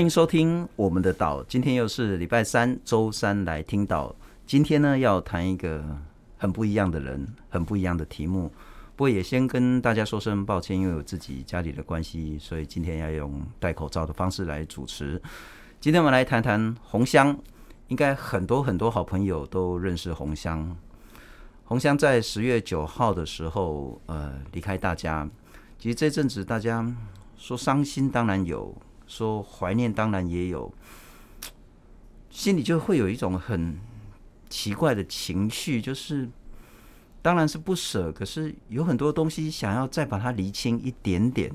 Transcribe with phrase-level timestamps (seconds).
[0.00, 1.44] 欢迎收听我们的岛。
[1.44, 4.16] 今天又是礼拜三，周三来听岛。
[4.46, 5.84] 今天呢，要谈一个
[6.38, 8.48] 很不一样的人，很不一样的题目。
[8.96, 15.20] 不过也先跟大家说声抱歉，因为我自己家里的关系，所以今天要用戴口罩的方式来主持。
[15.82, 17.38] 今天我们来谈谈红香。
[17.88, 20.74] 应该很多很多好朋友都认识红香。
[21.64, 25.28] 红香在十月九号的时候，呃，离开大家。
[25.78, 26.90] 其实这阵子大家
[27.36, 28.74] 说伤心，当然有；
[29.10, 30.72] 说怀念，当然也有。
[32.30, 33.76] 心里就会有一种很
[34.48, 36.28] 奇怪的情绪，就是
[37.20, 41.50] 当然是不舍，可是有很多东西想要再把它厘清一点点。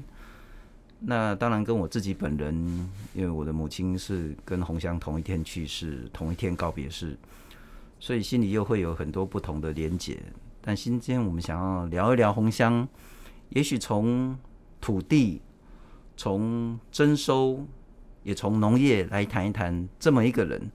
[0.99, 2.53] 那当然跟我自己本人，
[3.13, 7.17] 因为我的母亲是跟红香同一天去世，同一天告别式，
[7.99, 10.21] 所以心里又会有很多不同的连结。
[10.61, 12.87] 但今天我们想要聊一聊红香，
[13.49, 14.37] 也许从
[14.81, 15.41] 土地、
[16.17, 17.65] 从征收，
[18.23, 20.71] 也从农业来谈一谈这么一个人。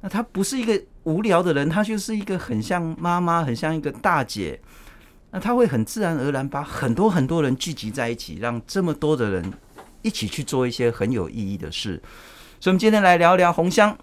[0.00, 4.60] 那他不是一个无聊的人，他就是一个很像妈妈，很像一个大姐。
[5.30, 9.52] 那他会很自然而然把很多很多人聚集在一起，让这么多的人
[10.02, 12.00] 一起去做一些很有意义的事。
[12.60, 13.96] 所以，我们今天来聊聊红香。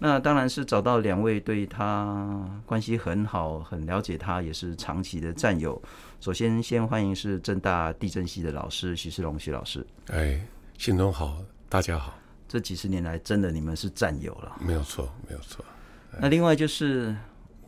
[0.00, 5.80] 那当然是找到两位对他关系很好、很了解他，也是长期的战友。
[6.24, 9.86] 首先，先欢迎是正大地震系的老师徐世龙徐老师。
[10.06, 10.40] 哎，
[10.78, 11.36] 信东好，
[11.68, 12.14] 大家好。
[12.48, 14.56] 这几十年来，真的你们是战友了。
[14.58, 15.62] 没有错，没有错。
[16.18, 17.14] 那另外就是。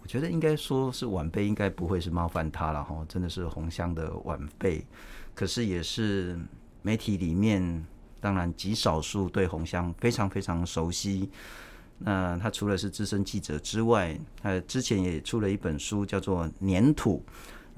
[0.00, 4.82] 我觉得应该说是晚辈，应该不会是冒犯他了哈，真的是红香的晚辈，
[5.34, 6.38] 可是也是
[6.80, 7.84] 媒体里面
[8.20, 11.28] 当然极少数对红香非常非常熟悉。
[11.98, 17.22] 那他除了是资深记者之外，他之前也出了一本书，叫做《粘土》。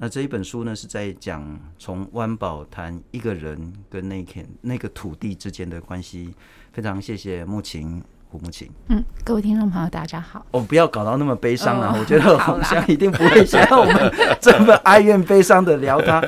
[0.00, 1.44] 那这一本书呢，是在讲
[1.77, 6.32] 从湾宝谈一个人跟那片那个土地之间的关系。
[6.72, 8.00] 非常谢谢慕琴。
[8.31, 10.44] 胡慕琴，嗯，各位听众朋友，大家好。
[10.50, 11.94] 我、哦、不要搞到那么悲伤啊！
[11.94, 16.20] 哦、我觉得鸿香一定不会想要我们 这么哀怨悲伤的聊他。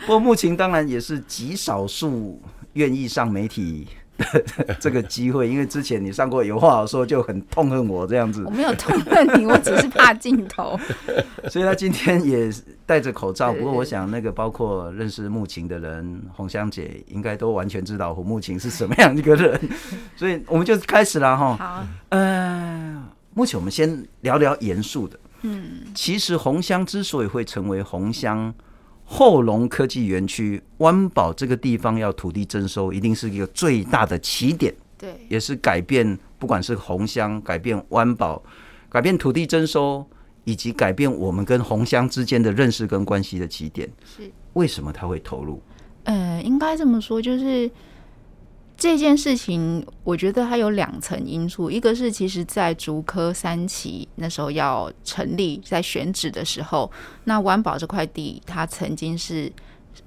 [0.00, 2.38] 不过慕琴当然也是极少数
[2.74, 3.88] 愿意上媒体。
[4.80, 8.42] 这个机会，因为之前你上过有话好说，就很痛恨我这样子。
[8.44, 10.78] 我没有痛恨你，我只是怕镜头。
[11.48, 12.52] 所以他今天也
[12.84, 13.52] 戴着口罩。
[13.52, 19.60] 不过我想，那个包括认识木琴的人，红香姐应该都完全知道胡木琴是什么样一个人。
[20.16, 21.56] 所以我们就开始了哈。
[21.56, 21.86] 好。
[22.08, 23.02] 呃，
[23.34, 25.18] 目前我们先聊聊严肃的。
[25.42, 25.82] 嗯。
[25.94, 28.52] 其实红香之所以会成为红香。
[29.10, 38.42] 后龙科技园区湾宝这个地方要土地征收，一定是一个最大的起点，对，也是改变，不管是红乡改变湾宝，
[38.90, 40.04] 改变土地征收，
[40.44, 43.88] 以及改变我们跟红乡之间的认识跟关系的起点。
[44.04, 45.62] 是为什么他会投入？
[46.04, 47.70] 呃，应该这么说，就是。
[48.78, 51.68] 这件事情，我觉得它有两层因素。
[51.68, 56.88] 一个是，其实，在竹科三期那时候要成立，在选址的时候，
[57.24, 59.52] 那湾宝这块地，它曾经是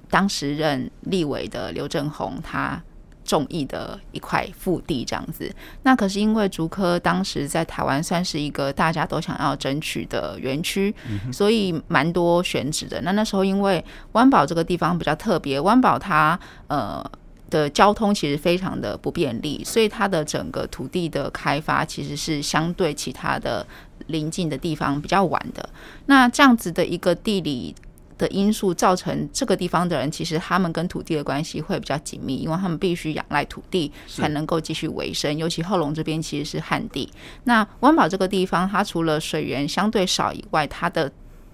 [0.09, 2.81] 当时任立委的刘政鸿他
[3.25, 5.53] 中意的一块腹地，这样子。
[5.83, 10.95] 那可是因为竹科当时在台湾算是一个大家都想要争取的园区，
[11.29, 13.01] 所以蛮多选址的。
[13.01, 13.83] 那那时候因为
[14.13, 17.03] 湾宝这个地方比较特别，湾宝它呃。
[17.51, 23.67] 的交通其实非常的不便利，所以它的整个土地的开发其实是相对其他的
[24.07, 25.69] 邻近的地方比较晚的。
[26.07, 27.75] 那这样子的一个地理
[28.17, 35.38] 的因素，造成这个地方的人其实他们跟土地的关系会比较紧密，因为他们必须仰赖土地才能够继续维生。
[35.38, 37.11] 尤其后龙这边其实是旱地，
[37.44, 41.11] 那湾宝这个地方，它除了水源相对少以外，它的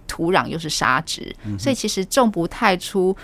[0.08, 3.18] 土壤又是沙质，所以其实种不太出。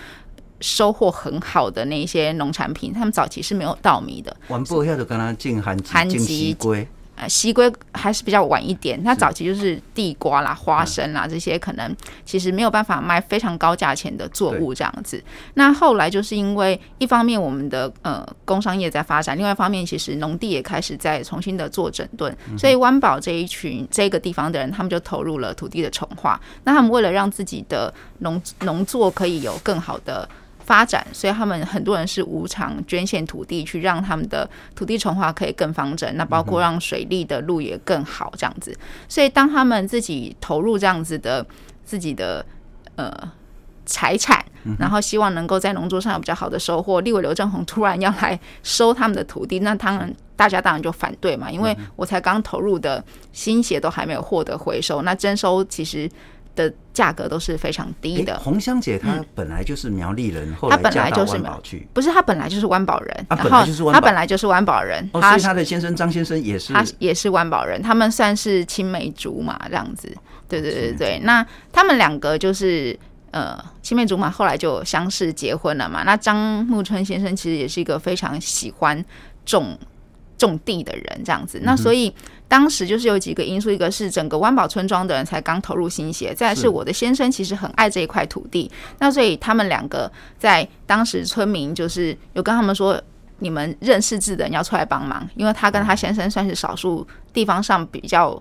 [0.60, 4.34] 收获很好的那些农产品，他们早期是没有稻米的。
[4.48, 9.02] 晚不要就跟他进寒寒季西归，呃，西归还是比较晚一点。
[9.04, 15.22] 他早期就是地瓜啦、花生啦这些，可能其实没有办法卖非常高价钱的作物这样子。
[15.54, 26.40] 那后来就是因为一方面我们的呃工商业在发展，另外一方面其实农地也开始在重新的做整顿，所以湾宝这一群这个地方的人，他们就投入了土地的重化。
[26.64, 30.28] 那他们为了让自己的农农作可以有更好的
[30.64, 36.16] 发展，所以他们很多人是无偿捐献土地，去让他们的土地重划可以更方正。
[36.16, 38.76] 那包括让水利的路也更好，这样子。
[39.08, 41.46] 所以当他们自己投入这样子的
[41.84, 42.44] 自己的
[42.96, 43.12] 呃
[43.84, 44.42] 财产，
[44.78, 56.10] 然后希望能够在农作上有比较好的收获，立委刘政鸿突然要来收他们的土地，那当然大家当然就反对嘛，因为我才刚投入的心血都还没有获得回收，那征收其实。
[56.54, 58.38] 的价格都是非常低的。
[58.38, 70.14] 红香姐她本来就是苗栗人，后来嫁到湾宝去，不是她本来就是湾宝人，然后她本来就是湾宝人，哦，所以她的先生张先生也是，他也是湾宝人，他们算是青梅竹马这样子。
[70.46, 72.96] 对对对对，那他们两个就是
[73.30, 76.02] 呃青梅竹马，后来就相识结婚了嘛。
[76.04, 76.36] 那张
[76.66, 79.04] 木春先生其实也是一个非常喜欢
[79.44, 79.76] 种
[80.44, 81.60] 种地的人，这样子。
[81.62, 82.14] 那所以。
[82.46, 93.00] 当时就是有几个因素，一个是整个湾宝村庄的人才刚投入新血，再是我的先生其实很爱这一块土地，那所以他们两个在当时村民就是有跟他们说，
[93.38, 98.40] 你们认识字的人要出来帮忙，因为他跟他先生算是少数地方上比较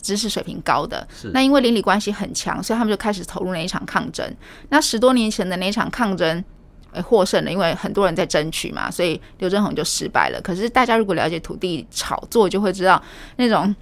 [0.00, 4.26] 知识水平高的，那因为邻里关系很强，所以他们就开始投入那一场抗争。
[4.70, 6.42] 那十多年前的那一场抗争。
[6.92, 10.40] 诶，获胜了，因为很多人在争取嘛，所以刘振宏就失败了。
[10.42, 13.02] 可是大家如果了解土地炒作，就会知道
[13.36, 13.74] 那种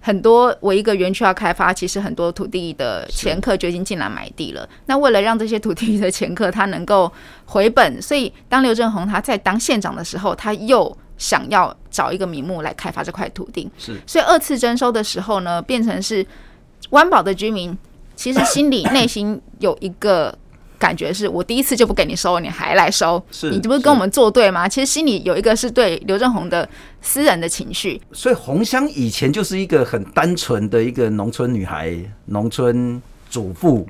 [0.00, 4.68] 很多我一个园区要开发，其实很多土地的前客就已经进来买地了。
[4.86, 7.12] 那为了让这些土地的前客他能够
[7.46, 13.68] 回本，所以当刘振宏他在当县长的时候，他又想要找一个名目来开发这块土地。
[13.76, 16.24] 是，所以二次征收的时候呢，变成是
[16.90, 17.76] 湾宝的居民
[18.14, 20.32] 其实心里 内心有一个。
[20.80, 24.66] 感觉是我第一次就不给你收，你还来收，你这不是跟我们作对吗？
[24.66, 26.66] 其实心里有一个是对刘正宏的
[27.02, 28.00] 私人的情绪。
[28.12, 31.94] 所以红香以前就是一个很单纯的一个农村女孩，
[32.24, 33.86] 农村主妇。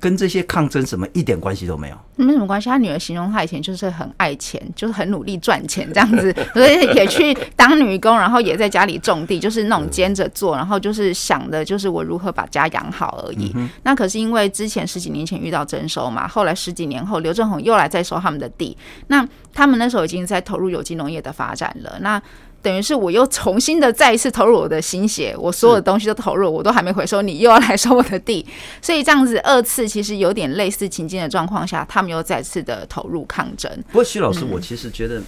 [0.00, 2.70] 跟这些抗争什么一点关系都没有，没什么关系。
[2.70, 13.54] 他女儿形容他以前就是很爱钱，就是很努力赚钱这样子， 所以也去当女工，然后也在家里种地，就是那种兼着做，然后就是想的就是我如何把家养好而已。
[13.82, 18.74] 那可是因为之前十几年前遇到征收嘛，后来十几年后刘正宏又来再收他们的地，
[19.08, 21.98] 那他们那时候已经在投入有机农业的发展了。
[22.00, 22.20] 那
[22.62, 28.44] 等于是我又重新的再一次投入我的心血，我所有的东西都投入，我都还没回收，你又要来收我的地，
[28.82, 33.70] 所以这样子二次其实有点类似情境的状况下，他们又再次的投入抗争。
[33.88, 35.22] 不过徐老师，我其实觉得，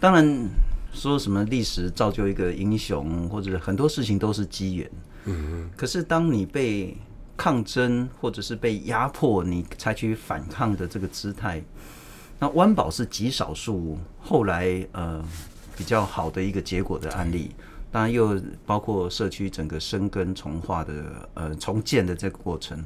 [0.00, 0.48] 当然
[0.94, 4.90] 说什么历史造就一个英雄，或者很多事情都是机缘。
[5.26, 6.96] 嗯，可是当你被
[7.36, 11.62] 抗争或者是被压迫，你采取反抗的这个姿态，
[12.38, 15.22] 那湾宝是极少数，后来呃。
[15.80, 17.52] 比较好的一个结果的案例，
[17.90, 22.84] 当然又包括社区整个生根重化的呃重建的这个过程。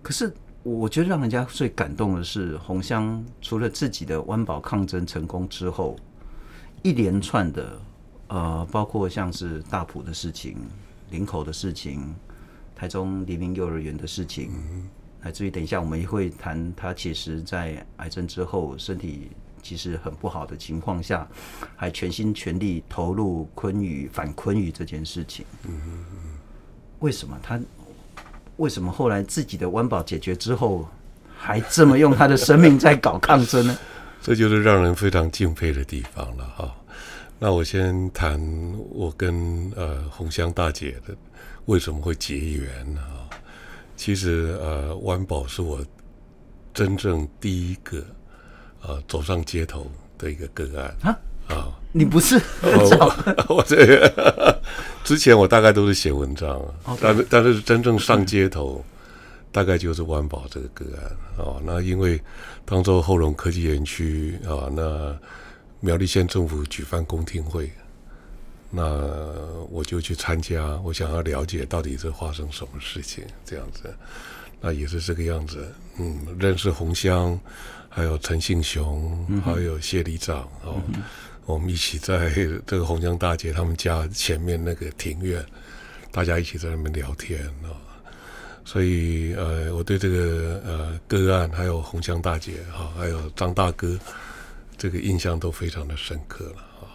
[0.00, 5.96] 可是我觉得让人家最感动的是，红香除了自己的湾宝抗争成功之后，
[6.82, 7.78] 一连串的
[8.28, 10.56] 呃，包括像是大埔的事情、
[11.10, 12.14] 林口的事情、
[12.74, 14.50] 台中黎明幼儿园的事情，
[15.20, 19.30] 乃至于等一下我们也会谈他其实在癌症之后身体。
[19.62, 21.26] 其实很不好的情况下，
[21.76, 25.44] 还全心全力投入昆宇反昆宇这件事情。
[27.00, 27.60] 为什么他？
[28.56, 30.86] 为什么后来自己的湾宝解决之后，
[31.34, 33.78] 还这么用他的生命在搞抗争呢？
[34.20, 36.76] 这就是让人非常敬佩的地方了哈。
[37.38, 38.38] 那我先谈
[38.90, 41.16] 我跟呃红香大姐的
[41.64, 43.00] 为什么会结缘呢？
[43.96, 45.82] 其实呃湾宝是我
[46.74, 48.04] 真正第一个。
[48.82, 51.18] 呃，走上街头的一个个案啊
[51.54, 51.68] 啊！
[51.92, 53.14] 你不是 我，
[53.56, 54.62] 我这个
[55.02, 56.62] 之前我大概都是写文章.
[57.00, 58.84] 但是但是真正上街头，
[59.50, 61.60] 大概就是万宝这个个案啊。
[61.64, 62.20] 那因为
[62.64, 65.16] 当初后龙科技园区啊，那
[65.80, 67.68] 苗栗县政府举办公听会，
[68.70, 68.84] 那
[69.68, 73.92] 我就去参加，我想要了解到底是发生什么事情，这样子，
[74.60, 75.70] 那也是这个样子。
[75.98, 77.38] 嗯，认识红香。
[77.92, 81.02] 还有陈信雄，还有谢里长哦，嗯、
[81.44, 82.30] 我们一起在
[82.64, 85.44] 这个红江大姐他们家前面那个庭院，
[86.12, 87.74] 大家一起在那边聊天哦。
[88.64, 93.98] 所以呃，我对这个呃个案，还有红江大姐哈，还有张大哥，
[94.78, 96.86] 这个印象都非常的深刻了啊。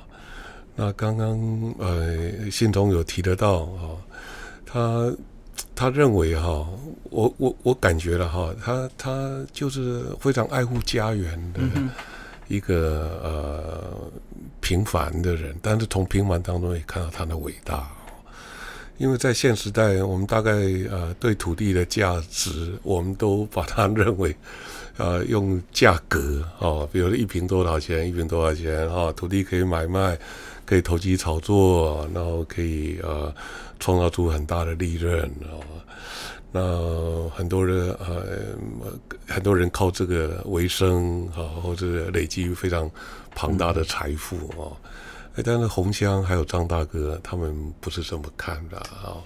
[0.75, 1.37] 那刚刚
[1.77, 3.99] 呃信中有提得到啊，
[4.65, 5.13] 他。
[5.73, 6.67] 他认为哈，
[7.09, 11.61] 我我我感觉了哈，他他就是非常爱护家园的
[12.47, 14.11] 一个呃
[14.61, 17.89] 平凡的人，但是从平凡当中也看到他的伟大。
[18.97, 20.51] 因为在现时代，我们大概
[20.89, 24.33] 呃对土地的价值，我们都把它认为
[24.95, 30.17] 呃用价格哦，比如一平多少钱，一平多少钱哈，土地可以买卖，
[30.65, 33.33] 可以投机炒作，然后可以呃。
[33.77, 35.59] 创造出很大的利润啊！
[36.49, 38.55] 那很多人呃，
[39.27, 42.89] 很多人靠这个为生啊，或者累积非常
[43.35, 44.71] 庞大的财富啊。
[45.43, 49.19] 但是红香还有张大哥他们不是这么看的啊。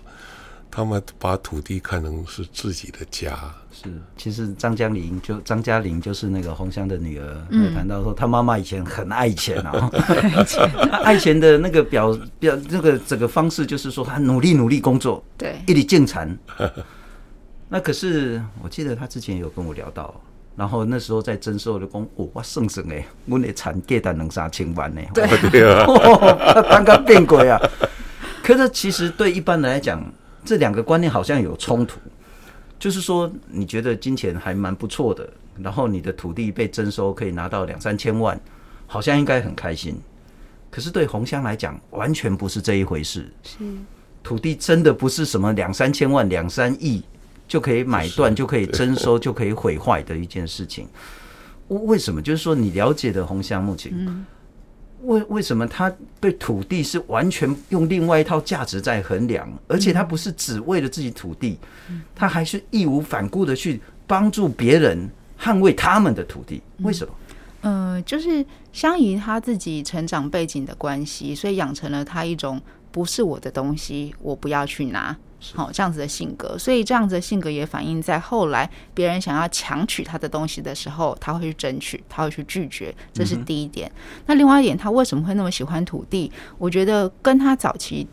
[0.79, 3.37] 他们把土地看成是自己的家。
[3.69, 10.71] 是，其实张嘉玲就张嘉玲就是那个红香的女儿，嗯，谈到说她妈妈以前很爱钱啊，爱钱，
[11.03, 16.37] 爱钱的那个表表那个整个方式就是说她努力努力工作，对，一直进产。
[17.67, 20.15] 那可是我记得她之前有跟我聊到。
[20.55, 25.25] 然后那时候在征收的工，哦，哇，算算哎，我的产价单能三千万呢，对
[25.69, 25.85] 啊，
[26.71, 27.59] 刚刚变鬼啊。
[28.41, 30.01] 可是其实对一般人来讲，
[30.49, 31.99] 这两个观念好像有冲突。
[32.79, 35.29] 就是说，你觉得金钱还蛮不错的，
[35.61, 38.39] 然后你的土地被征收可以拿到两三千万，
[38.87, 39.95] 好像应该很开心。
[40.71, 43.31] 可是对红香来讲，完全不是这一回事。
[43.43, 43.57] 是，
[44.23, 47.03] 土地真的不是什么两三千万、两三亿。
[47.47, 50.87] 就可以买断，就可以征收，就可以毁坏的一件事情。
[51.67, 52.21] 为什么？
[52.21, 53.91] 就是说，你了解的红香目前，
[55.03, 61.57] 为为什么他对土地是完全用另外一套价值在衡量，而且他不是只为了自己土地，
[62.13, 66.61] 他还是义无反顾的去帮助别人捍卫他们的土地。
[66.79, 67.13] 为什么？
[67.61, 75.15] 呃，就是相宜他自己成长背景的关系，所以养成了他一种不是我的东西，我不要去拿。
[75.55, 83.89] 好，这样子的性格，所以这样子的性格也反映在后来别人想要强取他的东西的时候，他会去争取，他会去拒绝，这是第一点。
[84.25, 86.29] 那另外一点，他为什么会那么喜欢土地？
[86.57, 88.05] 我觉得跟他早期，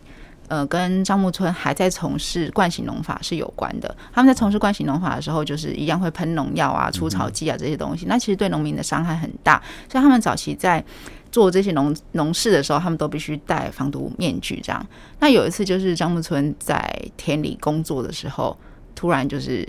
[0.46, 3.96] 呃，跟张木村还在从事惯性农法是有关的。
[4.12, 9.60] 他们在从事惯性农法的时候，就是一样会喷农药啊、除草剂啊这些东西，那其实对农民的伤害很大。
[9.90, 10.84] 所以他们早期在。
[11.30, 14.60] 做这些农农事的时候，他们都必须戴防毒面具。
[14.62, 14.86] 这样，
[15.20, 18.56] 那有一次就是张木村在田里工作的时候，
[18.94, 19.68] 突然就是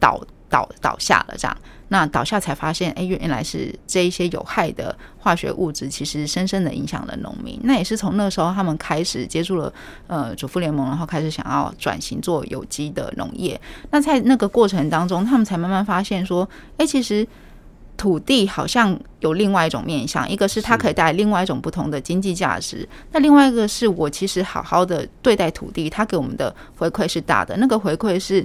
[0.00, 1.34] 倒倒倒下了。
[1.36, 1.56] 这样，
[1.88, 7.60] 那倒下才发现，哎，原来是这一些有害的化学物质，其实深深的影响了农民。
[7.62, 9.72] 那也是从那时候，他们开始接触了
[10.06, 13.60] 呃主妇联盟，然后开始想要转型做有机的农业。
[13.90, 17.26] 那在那个过程当中，他们才慢慢发现说，哎，其实。
[17.96, 27.56] 土地好像有另外一种面向，一个是它可以带来另外一种不同的经济价值，那另外一个是我其实好好的对待土地，它给我们的回馈是大的。
[27.56, 28.44] 那个回馈是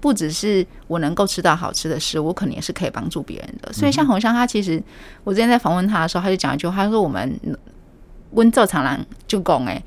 [0.00, 3.72] 不只是我能够吃到好吃的食物，我可能也是可以帮助别人的。
[3.72, 4.82] 所以像红香，他其实
[5.24, 7.40] 我之前在访问他的时候，他就讲一句话，他说：“我们
[8.32, 9.82] 温州长廊就讲哎，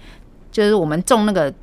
[0.51, 1.53] 就是我们种那个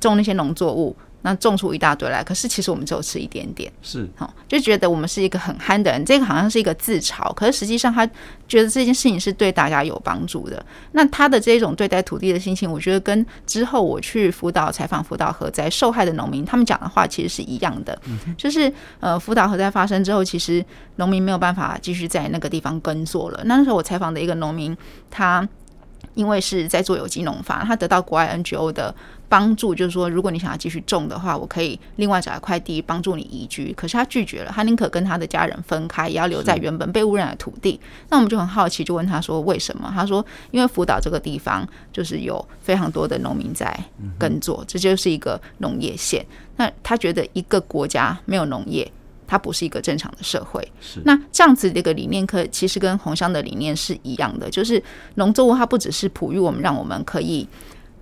[0.00, 8.06] 种那些农作物。”那种出一大堆来，可是其实我们只有吃一点点，是好就觉得我们是一个很憨的人，这个好像是一个自嘲，可是实际上他
[8.46, 10.64] 觉得这件事情是对大家有帮助的。
[10.92, 18.00] 那他的这种对待土地的心情，我觉得跟之后我去辅导采访辅导核灾受害的农民，他们讲的话其实是一样的，
[18.36, 20.64] 就是呃辅导核灾发生之后，其实
[20.96, 23.42] 农民没有办法继续在那个地方耕作了。
[23.46, 24.76] 那时候我采访的一个农民，
[25.10, 25.46] 他
[26.14, 28.94] 因为是在做有机农法，他得到国外 NGO 的。
[29.28, 33.72] 帮助就是说，如果你想要继续种的话，我可以另外找一块地帮助你移居。
[33.76, 37.80] 可是他拒绝了，他宁可跟他的家人分开，也要留在原本被污染的土地。
[38.08, 39.90] 那我们就很好奇，就问他说为什么？
[39.92, 43.76] 他说因为福岛这个地方就是有非常多的农民在
[44.16, 46.24] 耕作，这就是一个农业县。
[46.56, 48.88] 那他觉得一个国家没有农业，
[49.26, 50.60] 它不是一个正常的社会。
[50.80, 54.82] 是那这样子的一个理念，可其实跟红香的理念是一样的，就是
[55.16, 57.48] 农作物它不只是哺育我们，让我们可以。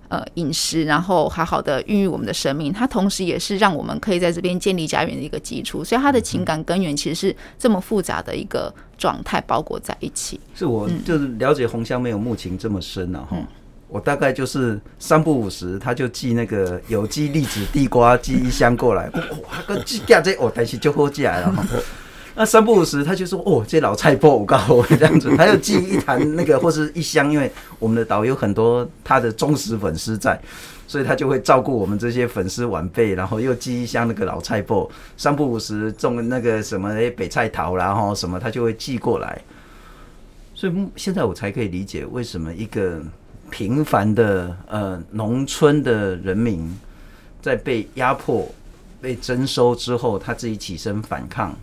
[0.07, 5.83] 呃，饮食，然后好好的孕育我们的生命，它同时也是让我们可以在这边建立家园的一个基础。
[5.83, 10.39] 所以，它的情感根源其实是这么复杂的一个状态包裹在一起。
[10.53, 13.47] 是我就是了解红香没有木琴这么深了、啊、哈、嗯，
[13.87, 21.67] 我大概就是三不五时，他就寄那个有机栗子、地瓜，寄一箱过来，哇，跟寄价这哦，但是就好寄来了。
[22.37, 27.49] 那三不五时，他就说：“哦，这老菜脯我告诉这样子。”他就寄一坛那个或是一箱，因为
[27.79, 30.37] 我们的岛有很多他的忠实粉丝在，
[30.85, 34.89] 所以他就会照顾我们这些粉丝晚辈，然后又寄一箱那个老菜脯。
[35.15, 39.41] 三不五时种那个什么北菜桃，然后什么他就会寄过来。
[40.53, 43.01] 所以现在我才可以理解为什么一个
[43.49, 46.77] 平凡的呃农村的人民，
[47.41, 48.47] 在被压迫、
[49.01, 51.55] 被征收之后，他自己起身反抗。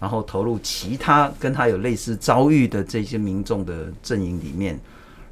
[0.00, 4.78] 然后投入其他跟他有类似遭遇的这些民众的阵营里面，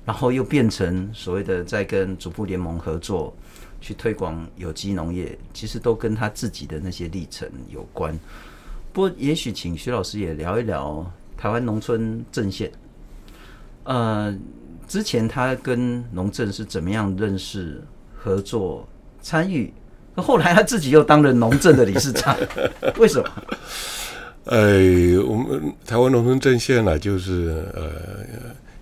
[0.02, 3.34] 然后又变成所谓的在跟主妇联盟合作
[3.82, 8.18] 去推广有机农业，其实都跟他自己的那些历程有关。
[8.94, 11.04] 不过，也许请徐老师也聊一聊
[11.36, 12.72] 台湾农村阵线。
[13.84, 14.34] 呃，
[14.92, 17.82] 之前他跟农政是怎么样认识、
[18.14, 18.86] 合作、
[19.22, 19.72] 参与？
[20.16, 22.36] 后来他自己又当了农政的理事长，
[23.00, 23.30] 为什么？
[24.44, 27.90] 呃，我们台湾农村阵线呢，就是呃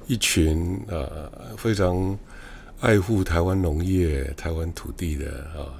[0.09, 2.19] 一群啊、呃、非常
[2.81, 5.71] 爱护台湾农业、台湾土地的啊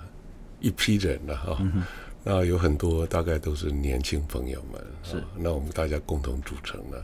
[0.61, 1.57] 一批人了哈。
[1.59, 1.83] 嗯
[2.23, 7.03] 那有很多大概都是年轻朋友们，是那我们大家共同组成了。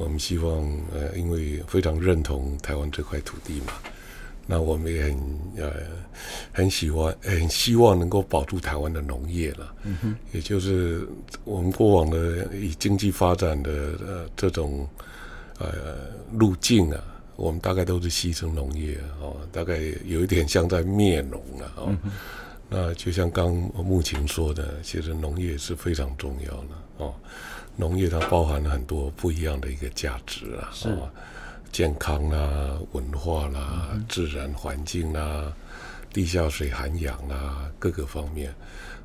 [0.00, 3.74] 我们希望呃，因为非常认同台湾这块土地嘛，
[4.46, 5.12] 那我们也很
[5.58, 5.72] 呃
[6.50, 9.74] 很喜欢很希望能够保住台湾的农业了。
[9.84, 11.06] 嗯哼，也就是
[11.44, 13.70] 我们过往的以经济发展的
[14.06, 14.88] 呃这种
[15.58, 16.98] 呃路径啊，
[17.36, 19.76] 我们大概都是牺牲农业哦，大概
[20.06, 21.94] 有一点像在灭农了哦。
[22.04, 22.10] 嗯
[22.72, 23.52] 那就像刚
[23.84, 27.12] 慕情说的，其实农业是非常重要的哦。
[27.80, 31.08] 农业它包含了很多不一样的一个价值啊，是哦，
[31.72, 35.50] 健康啦、文化啦、嗯、自然环境啦、
[36.12, 38.54] 地下水涵养啦，各个方面。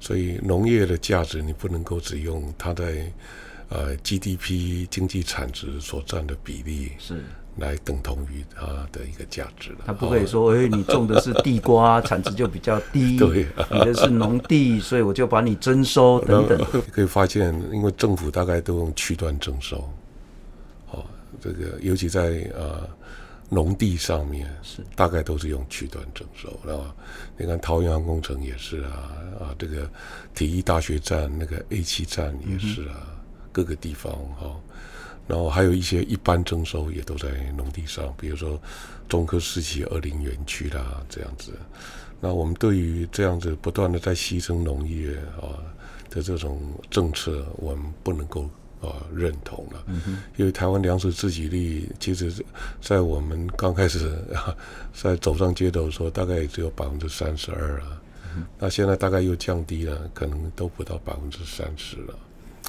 [0.02, 3.10] 所以农业的价值，你不能够只用它在
[3.70, 7.24] 呃 GDP 经济产值所占的比例是。
[7.58, 9.78] 来等同于它的一个价值了。
[9.86, 13.16] 他不可以说，哎，你种的是地瓜，产值就比较低。
[13.18, 16.62] 对，你的是农地，所以我就把你征收等等。
[16.92, 19.78] 可以发现，因为政府大概都用区段征收。
[20.92, 21.06] 哦，
[21.40, 22.86] 这个尤其在呃
[23.48, 26.84] 农地上面，是大概都是用区段征收，然后
[27.38, 29.08] 你看桃园航空城也是啊，
[29.40, 29.90] 啊，这个
[30.34, 33.15] 体育大学站那个 A 七站也是啊，嗯、
[33.56, 34.48] 各个地方哈。
[34.48, 34.62] 哦
[35.28, 38.62] 然后还有一些一般征收也都在农地上，比如说
[39.10, 41.52] 中科世纪二零园区啦这样子。
[42.22, 45.58] 那我们对于这样子不断的在牺牲农业啊
[46.12, 48.48] 的这种政策，我们不能够
[48.82, 49.84] 啊认同了。
[49.88, 50.22] 嗯。
[50.38, 52.32] 因为台湾粮食自给率，其实，
[52.80, 54.16] 在我们刚开始
[54.94, 58.00] 在走上街头的时候，大概也只有百分之三十二啊。
[58.36, 58.46] 嗯。
[58.60, 62.14] 那现在大概又降低了，可能都不到百分之三十了。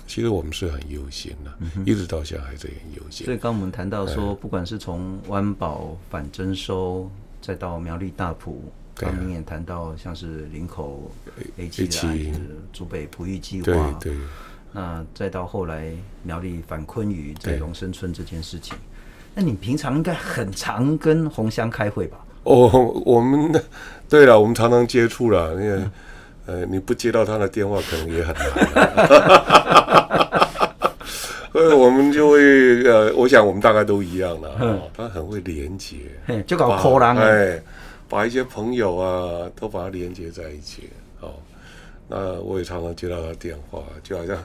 [0.06, 3.26] 其实我们是很忧心的，嗯、一直到现在还是很忧心。
[3.26, 7.10] 所以刚我们谈到说，不管是从湾宝反征收，
[7.42, 11.10] 再到苗栗大埔，刚您也谈到像是林口
[11.58, 12.38] A 七的
[12.72, 13.66] 竹北璞玉计划，
[14.00, 14.16] 对对。
[14.72, 18.76] 那再到后来苗栗反昆鱼在龙生村这件事情，
[19.34, 22.18] 那你平常应该很常跟红乡开会吧？
[22.44, 22.68] 哦，
[23.04, 23.52] 我们
[24.08, 25.78] 对了，我们常常接触了，因为。
[25.78, 25.92] 嗯
[26.46, 28.46] 呃，你不接到他的电话，可能也很难。
[31.52, 32.38] 所 以我们就会
[32.84, 34.50] 呃，我想我们大概都一样了。
[34.60, 35.96] 哦，他很会连接，
[36.46, 37.60] 就搞扣篮哎，
[38.08, 40.90] 把一些朋友啊都把它连接在一起。
[41.20, 41.34] 哦，
[42.08, 44.36] 那我也常常接到他电话，就好像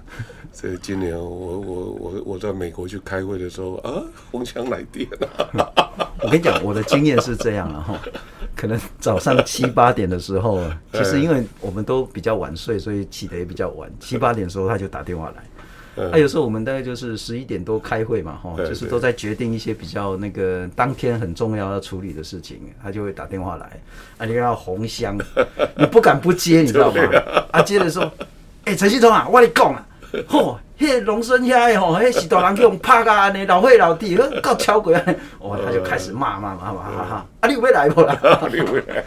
[0.53, 5.71] 这今年我我我我在美国去开会的时候啊，红墙来电了。
[6.23, 7.99] 我跟你讲，我的经验是这样了哈。
[8.55, 13.89] 可能早上七八点的时候， 其实因为我们都比较晚睡，所以起得也比较晚。
[13.99, 15.31] 七八点的时候他就打电话
[15.95, 23.81] 来，啊，有时候我们大概就是十一点多开会嘛，哈，就是都在决定一些比较那个当天很重要要处理的事情，他就会打电话来，
[24.17, 25.17] 啊，你要红香，
[25.77, 27.01] 你不敢不接，你知道吗？
[27.51, 28.09] 啊，接的时候，
[28.65, 29.87] 哎，陈信忠啊，我跟你讲啊，
[30.29, 30.57] 嚯！
[30.81, 34.91] 迄龙生遐吼，迄是大人去用拍甲安尼，老岁老弟，呵，够超过，
[35.39, 38.17] 哦，他就开始骂骂骂骂哈哈，啊，你有要来无啦？
[38.51, 39.03] 你有要来？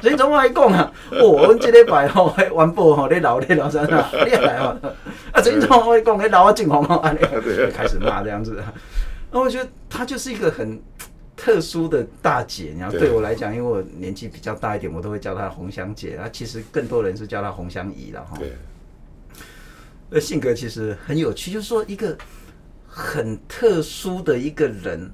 [0.00, 4.76] 所以总话讲啊，哦，阮这礼拜吼，迄晚报吼，咧老咧老三啊，你也来嘛？
[5.32, 7.18] 啊，所以总话讲，迄老啊真红哦，安尼
[7.76, 8.62] 开始骂这样子。
[9.30, 10.80] 那我觉得她就是一个很
[11.36, 16.16] 特殊的大姐，然后对我来讲，因为我年纪比较大一点，我都会叫她红香姐。
[16.16, 18.38] 啊，其实更多人是叫她红香姨了哈。
[20.12, 22.16] 的性格其实很有趣，就是说一个
[22.86, 25.10] 很特殊的一个人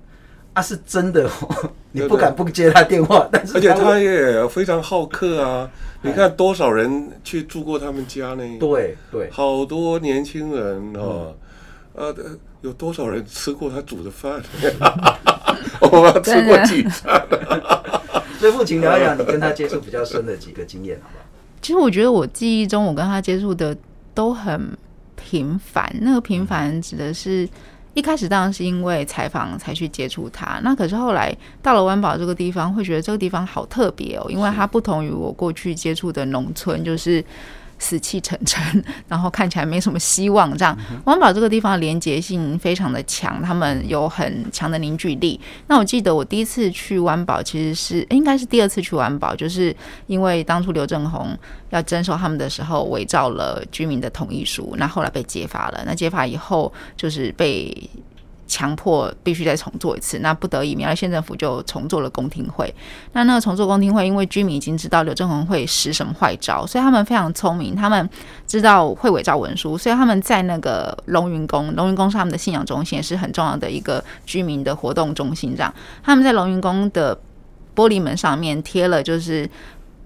[0.52, 5.70] 啊，是真的哦，你不敢不接他电话，但是而且他也非常好客啊。
[6.02, 8.42] 你看多少人去住过他们家呢？
[8.58, 11.34] 对对，好多年轻人哦，
[11.94, 12.14] 呃，
[12.62, 14.42] 有多少人吃过他煮的饭？
[15.80, 17.24] 我吃过几餐。
[18.38, 21.24] 所以父亲聊一聊你跟他接触比较深的几个经验，好不好？
[21.60, 23.76] 其实我觉得我记忆中我跟他接触的
[24.14, 24.76] 都很。
[25.20, 27.48] 平凡，那个平凡指的是，
[27.94, 37.24] 一开始当然是因为采访才去接触它，那可是后来到了湾宝这个地方，会觉得这个地方好特别哦，因为它不同于我过去接触的农村，就是。
[37.78, 40.50] 死气沉沉，然后看起来没什么希望。
[40.56, 45.40] 这样，湾保这个地方的连结性非常的强，他们有很强的凝聚力。
[45.66, 49.74] 那我记得我第一次去湾保，其实是应该是第二次去湾保，就是
[50.06, 51.36] 因为当初刘正鸿
[51.70, 55.82] 要征收他们的时候，伪造了居民的同意书，那后来被揭发了。
[55.86, 57.90] 那揭发以后，就是被。
[58.48, 62.74] 强迫必须再重做一次，那不得已，苗栗县政府就重做了公听会。
[63.12, 68.08] 那那个重做公听会，因为居民已经知道刘正鸿会使什么坏招，所以他们非常聪明，他们
[68.46, 75.54] 知道会伪造文书，所以他们在那个龙云宫，龙云宫是他们的信仰中心，也是很重要的一个居民的活动中心。
[75.54, 77.14] 这样，他们在龙云宫的
[77.76, 79.48] 玻璃门上面贴了，就是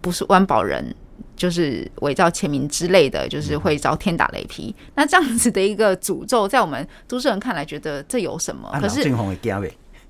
[0.01, 0.95] 不是湾宝人。
[1.43, 4.73] 就是伪造签名之类的，就是会遭天打雷劈。
[4.79, 8.69] 嗯、那这样子的一个诅咒，在我们都市人看来，觉得这有什么？
[8.69, 9.03] 啊、可是。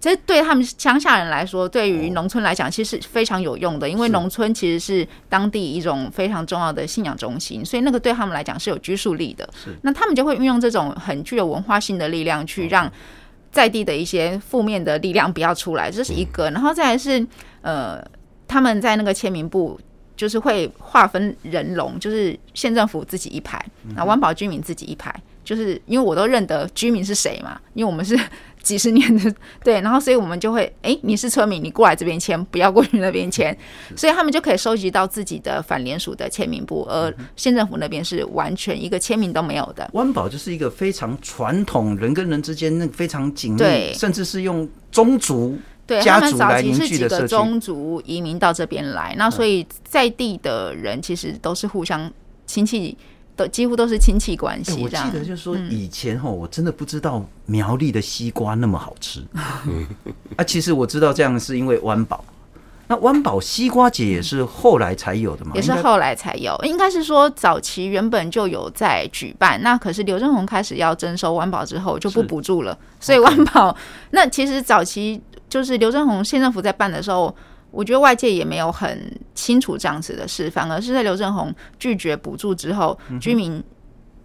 [0.03, 9.49] 这对他们乡下人来说，对于农村来讲，其实是非常有用的，因为农村其实是当地一种非常重要的信仰中心，所以那个对他们来讲是有拘束力的。
[9.83, 12.93] 那他们就会运用这种很具有文化性的力量，去让
[13.53, 16.51] 在地的一些负面的力量不要出来，这是一个。
[16.51, 17.25] 然后再来是，
[17.61, 18.05] 呃，
[18.49, 19.79] 他们在那个签名簿
[20.23, 23.61] 就是会划分人龙，就是县政府自己一排，
[23.97, 28.17] 那湾保居民自己一排，就是因为我都认得居民是谁嘛，因为我们是。
[28.63, 33.53] 几十年的对，然后所以我们就会，哎，你是村民，你过来这边签，不要过去那边签，
[33.97, 39.91] 所以他们就可以收集到自己的反联署的签名簿，而县政府那边是完全一个签名都没有的。
[39.95, 45.59] 湾保就是一个非常传统，人跟人之间那非常紧密，甚至是用宗族
[46.01, 52.11] 对他们早期是几个宗族移民到这边来，那所以在地的人其实都是互相
[52.47, 52.97] 亲戚。
[53.35, 54.73] 都几乎都是亲戚关系。
[54.83, 59.25] 我记得就是说，以前哈，我真的不知道苗栗的西瓜那么好吃。
[60.37, 62.23] 啊，其实我知道这样是因为湾宝。
[62.89, 65.53] 那湾宝西瓜节也是后来才有的嘛？
[65.55, 69.59] 也是后来才有，应该是说早期原本就有在举办。
[69.63, 73.75] 那可是刘正宏开始要征收湾宝之后就不补助了，所以湾宝
[74.11, 75.19] 那其实早期
[75.53, 77.35] 就是刘正宏县政府在办的时候。
[77.71, 83.65] 我觉得外界也没有很清楚这样子的事，反而是在刘正宏拒绝补助之后，居民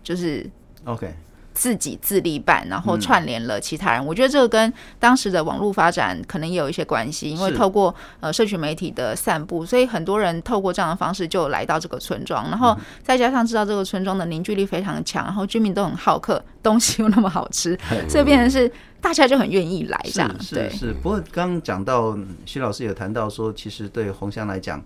[0.04, 0.46] 就是
[0.84, 1.16] OK。
[1.58, 4.00] 自己自立办，然后串联了其他人。
[4.00, 17.76] 嗯、我觉得这个跟当时的网络发展可能也有一些关系，因为透过呃社群媒体的散布，所以很多人透过这样的方式就来到这个村庄，然后再加上知道这个村庄的凝聚力非常强，然后居民都很好客，东西又那么好吃，
[18.08, 20.32] 所以变成是大家就很愿意来这样。
[20.52, 20.93] 对，是是。
[21.02, 22.15] 不过刚刚讲到
[22.46, 24.80] 徐老师有谈到说，其实对红乡来讲，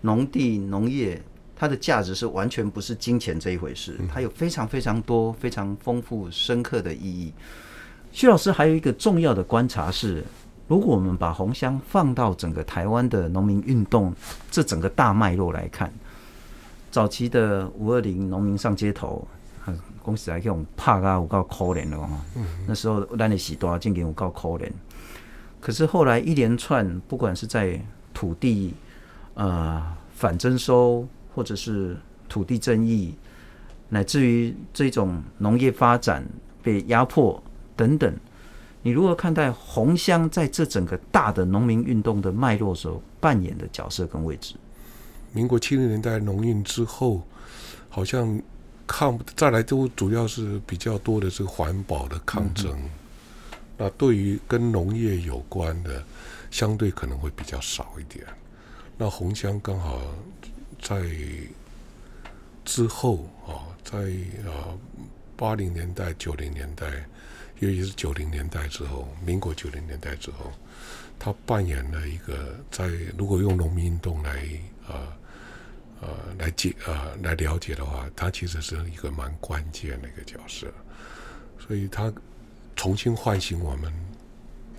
[0.00, 1.22] 农地农业。
[1.60, 7.32] 它的价值是完全不是金钱这一回事，它有非常非常多、非常丰富、深刻的意义。
[8.12, 10.22] 徐老师还有一个重要的观察是，
[10.68, 14.14] 如果我们把红香放到整个台湾的农民运动
[14.52, 15.92] 这整个大脉络来看，
[16.92, 19.26] 早期的五二零农民上街头，
[20.00, 22.08] 公司还给我们怕啊，我够可怜了。
[22.68, 24.70] 那时候咱的时代真给我够可怜。
[25.60, 27.78] 可是后来一连串，不管是在
[28.14, 28.72] 土地
[29.34, 31.06] 呃反征收，
[31.38, 31.96] 或者是
[32.28, 33.14] 土地争议，
[33.88, 36.26] 乃至于这种农业发展
[36.64, 37.40] 被压迫
[37.76, 38.12] 等等，
[38.82, 44.56] 你如何看待红乡在这整个大的农民运动的脉络时候扮演的角色跟位置？
[45.32, 47.22] 民国七零年代农运之后，
[47.88, 48.42] 好像
[48.84, 52.72] 抗再来都主要是比较多的是环保的抗争。
[52.72, 52.90] 嗯、
[53.76, 56.02] 那对于跟农业有关的，
[56.50, 58.26] 相对可能会比较少一点。
[58.96, 60.02] 那红乡刚好。
[60.80, 61.02] 在
[62.64, 63.98] 之后啊，在
[64.48, 64.76] 啊
[65.36, 66.86] 八零年代、九零年代，
[67.60, 70.52] 尤其是九零年代之后，民国九零年代之后，
[71.18, 74.42] 他扮演了一个在如果用农民运动来
[74.86, 75.16] 啊
[76.00, 80.72] 呃来解啊来了解的话，他其实是一个蛮关键的一个角色，
[81.58, 82.12] 所以他
[82.76, 83.92] 重新唤醒我们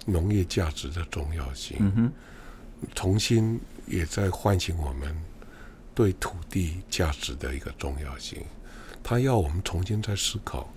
[0.06, 2.12] 农业价值的重要性，嗯哼，
[2.96, 5.16] 重新也在唤醒我们。
[6.00, 8.42] 对土地价值的一个重要性，
[9.04, 10.74] 他要我们重新再思考，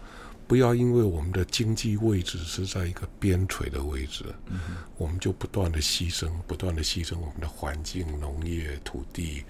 [0.49, 4.59] 不要因为我们的经济位置是在一个边陲的位置，嗯、
[4.97, 9.45] 我们就不断的牺牲，不断的牺牲我们的环境、农业、土地。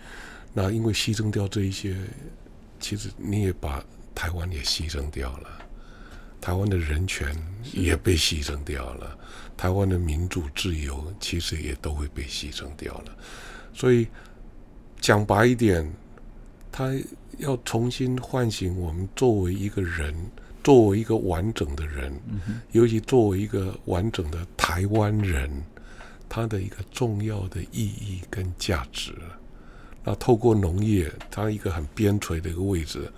[0.52, 1.96] 那因为牺牲掉这一些，
[2.78, 3.82] 其实你也把
[4.14, 5.48] 台湾也牺牲掉了，
[6.38, 7.34] 台湾的人权
[7.72, 9.18] 也被牺牲掉了，
[9.56, 13.16] 台湾的民主自由其实也都会被牺牲掉了，
[13.72, 14.06] 所以。
[15.02, 15.92] 讲白一点，
[16.70, 16.94] 他
[17.38, 20.14] 要重新唤醒我们作为一个人，
[20.62, 22.16] 作为一个完整的人，
[22.70, 25.50] 尤其作为一个完整的台湾人，
[26.28, 29.12] 他的一个重要的意义跟价值。
[30.04, 33.10] 那透过农业，它一个很边陲的一个位置，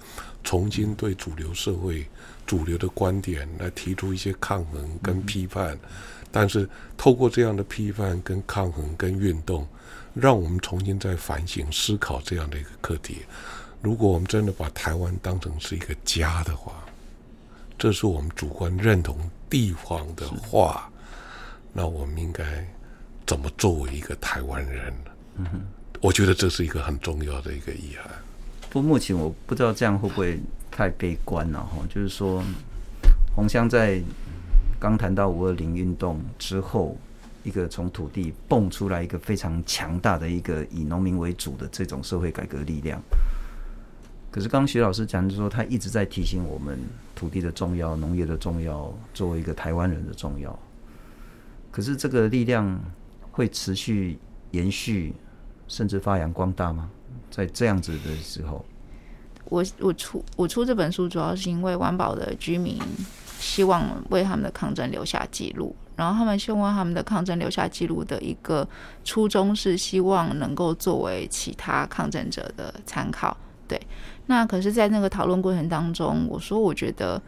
[0.42, 2.07] 重新对主流社会、
[2.47, 5.79] 主流的观点来提出一些抗衡跟批判。
[6.31, 9.66] 但是透过这样的批判跟抗衡跟运动。
[10.14, 13.22] 让我们重新再反省思考这样的一个课题。
[13.83, 16.72] 如果我们真的把台湾当成是一个家的话，
[17.77, 19.18] 这是我们主观认同
[19.50, 20.88] 地方的话，
[21.72, 22.64] 那我们应该
[23.27, 24.94] 怎么作为一个台湾人？
[25.37, 25.46] 嗯，
[26.00, 28.11] 我觉得这是一个很重要的一个遗憾。
[28.70, 31.85] 不过目前我不知道这样会不会太悲观了哈。
[31.92, 32.42] 就是说，
[33.35, 34.00] 鸿乡在
[34.79, 36.96] 刚谈到五二零运动之后。
[37.44, 43.00] 一个从土地蹦出来一个非常强大的一个以农民为主的这种社会改革力量，
[44.30, 46.76] 可是刚徐老师讲，就说他一直在提醒我们
[47.14, 50.59] 土地的重要、农业的重要，作为一个台湾人的重要。
[51.70, 52.80] 可是这个力量
[53.30, 54.18] 会持续
[54.50, 55.14] 延续，
[55.68, 56.90] 甚至发扬光大吗？
[57.30, 58.64] 在这样子的时候，
[59.44, 62.80] 我我出我出这本书，主要是因为环保的居民
[63.44, 68.66] 希望为他们的抗争留下记录，然后他们希望他们的抗争留下记录的一个
[69.04, 73.37] 初衷是希望能够作为其他抗争者的参考。
[73.68, 73.78] 对，
[74.26, 77.20] 那可是，在那个讨论过程当中，我说我觉得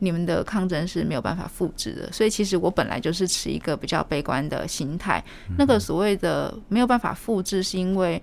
[0.00, 5.22] 你们的抗争是没有办法复制的，所以其实我本来就是持一个比较悲观的心态。
[5.56, 8.20] 那个所谓的没有办法复制，是因为。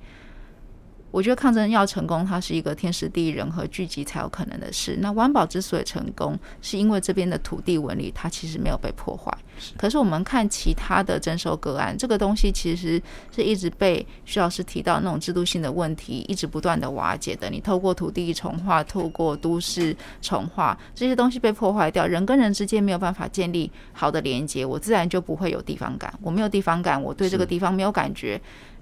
[1.11, 4.97] 我觉得抗争要成功，它是一个天时地利人和聚集才有可能的事。
[4.99, 9.31] 那湾宝之所以成功，是因为这边的土地纹理它其实没有被破坏。
[9.77, 13.01] 可是我们看其他的征收个案，这个东西其实
[13.35, 17.49] 是一直被徐老师提到那种制度性的问题，一直不断的瓦解的。
[17.49, 26.13] 你透过土地重化，透过都市重化，这些东西被破坏掉，人跟人之间没有办法建立好的连接，我自然就不会有地方感。
[26.21, 28.39] 我没有地方感，我对这个地方没有感觉。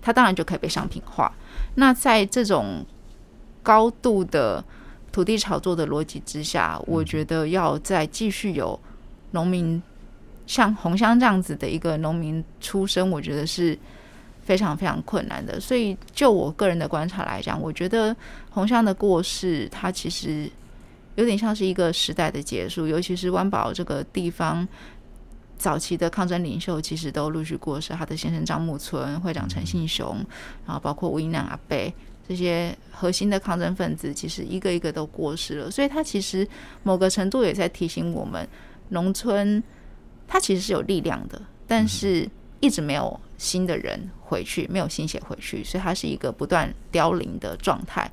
[0.07, 1.29] 它当然就可以被商品化。
[1.75, 2.85] 那在这种
[3.61, 4.63] 高度的
[5.11, 8.79] 土地炒作的逻辑之下，我觉得要再继续有
[9.31, 9.83] 农民
[10.45, 13.77] 像红香这样子的一个农民出身，我觉得是
[14.43, 15.59] 非常非常困难的。
[15.59, 18.15] 所以，就我个人的观察来讲，我觉得
[18.49, 20.49] 红香的过世，它其实
[21.15, 24.65] 有点像是一个时代的结束，尤其是湾宝这个地方。
[25.57, 30.15] 早期的抗争领袖其实都陆续过世，他的先生张木村、会长陈信雄，
[30.65, 31.93] 然后包括吴英南阿贝
[32.27, 35.71] 这些核心的抗争分子，其实一个一个都过世了。
[35.71, 36.47] 所以，他其实
[36.83, 38.47] 某个程度也在提醒我们，
[38.89, 39.63] 农村
[40.27, 48.11] 它其实是有力量的，但是一直没有新的人回去，没有新血回去，所以它是一个不断凋零的状态。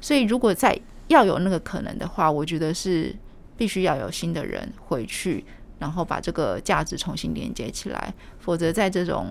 [0.00, 0.78] 所以，如果再
[1.08, 3.16] 要有那个可能的话，我觉得是
[3.56, 5.44] 必须要有新的人回去。
[5.84, 9.26] 然后把这个价值重新连接起来，否则在这种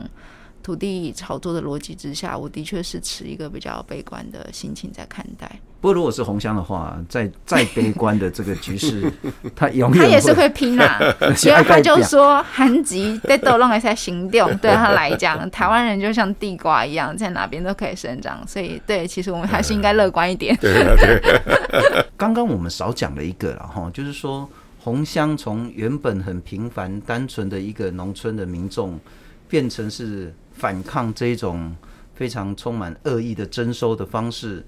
[0.62, 5.50] 土地炒作的逻辑之下，我的确是持一个比较悲观的心情在看待。
[5.82, 9.12] 不过，如果是红香的话，在再悲观的这个局势，
[9.56, 11.00] 他永远他也是会拼啊。
[11.36, 18.48] 所以他就说，韩籍在抖弄一下行动，对他来讲，台湾人就像地瓜一样，在哪边都可以生长。
[18.48, 20.56] 所以，对，其实我们还是应该乐观一点。
[20.58, 22.06] 对对对。
[22.16, 24.48] 刚刚我们少讲了一个了哈，就是说。
[24.84, 29.00] 鸿香从原本很平凡、单纯的一个农村的民众，
[29.48, 31.74] 变成是反抗这种
[32.14, 34.62] 非常充满恶意的征收的方式，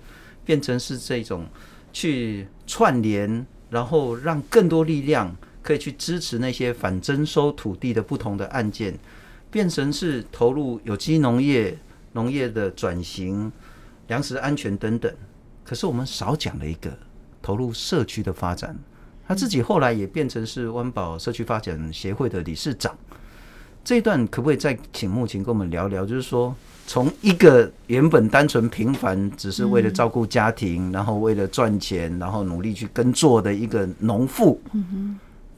[0.46, 1.46] 变成是这种
[1.92, 8.98] 去串联，然后让更多力量可以去支持那些反征收土地的不同的案件，
[9.52, 11.78] 变成是投入有机农业、
[12.14, 13.52] 农业的转型、
[14.08, 15.14] 粮食安全等等。
[15.66, 16.98] 可是我们少讲了一个，
[17.42, 18.80] 投入社区的发展。
[19.28, 22.96] 他自己后来也变成是温饱社区发展协会的理事长，
[23.84, 26.06] 这一段可不可以再请穆琴跟我们聊聊？
[26.06, 34.62] 就是说，从一个原本单纯平凡，只是为了照顾家庭，然后为了赚钱，然后努力去耕作的一个农妇。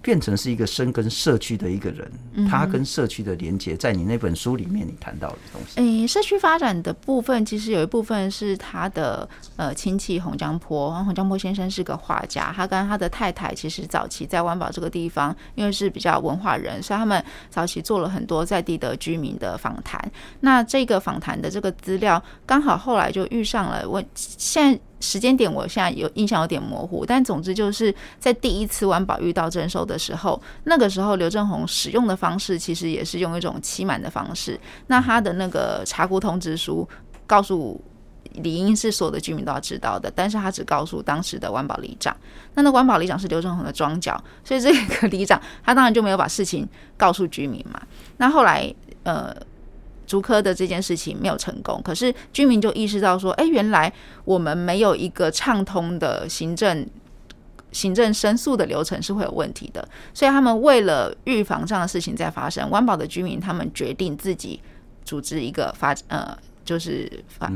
[0.02, 2.10] 变成是一个深耕社区的一个人，
[2.50, 5.80] 他跟社区的连接，在你那本书里面你谈到的东西。
[5.82, 20.00] 诶、欸，社区发展的部分，其实有一部分是他的呃亲戚洪江坡，洪江坡先生是个画家，他跟他的太太其实早期在湾宝这个地方，因为是比较文化人，所以他们早期做了很多在地的居民的访谈。
[20.40, 24.80] 那这个访谈的这个资料，刚好后来就遇上了我现在。
[25.00, 34.60] 时间点我现在有印象有点模糊，但总之就是在第一次湾宝遇到征收的时候，那个时候刘正红使用的方式其实也是用一种欺瞒的方式。
[34.88, 36.88] 那他的那个查库通知书
[37.26, 37.80] 告诉
[38.34, 42.16] 理应是所有的居民都要知道的，但是他只告诉当时的湾宝里长。
[42.56, 47.82] 那那湾宝里长是刘正红的庄脚，所以这个里长他当然就没有把事情告诉居民嘛。
[48.18, 49.36] 那后来呃。
[50.08, 53.92] 竹科的这件事情没有成功，可是居民就意识到说，哎，原来
[54.24, 56.88] 我们没有一个畅通的行政
[57.74, 64.60] 行政申诉的流程是会有问题的，所以他们为了预防这样的事情再发生，湾保的居民他们决定自己
[65.04, 67.52] 组织一个发呃，就是发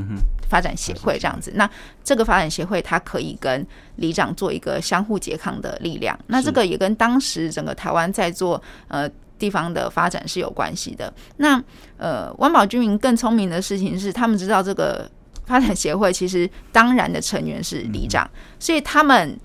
[0.46, 1.50] 发展协会这样子。
[1.54, 1.68] 那
[2.04, 6.18] 这个发展协会它可以跟里长做一个相互拮抗的力量。
[6.26, 9.10] 那这个也跟当时整个台湾在做呃。
[9.42, 11.12] 地方的发展是有关系的。
[11.38, 11.60] 那
[11.96, 15.10] 呃，湾保居民更聪明的事情是，他们知道这个
[15.46, 19.36] 发展协会其实当然的成员是里长，所以他们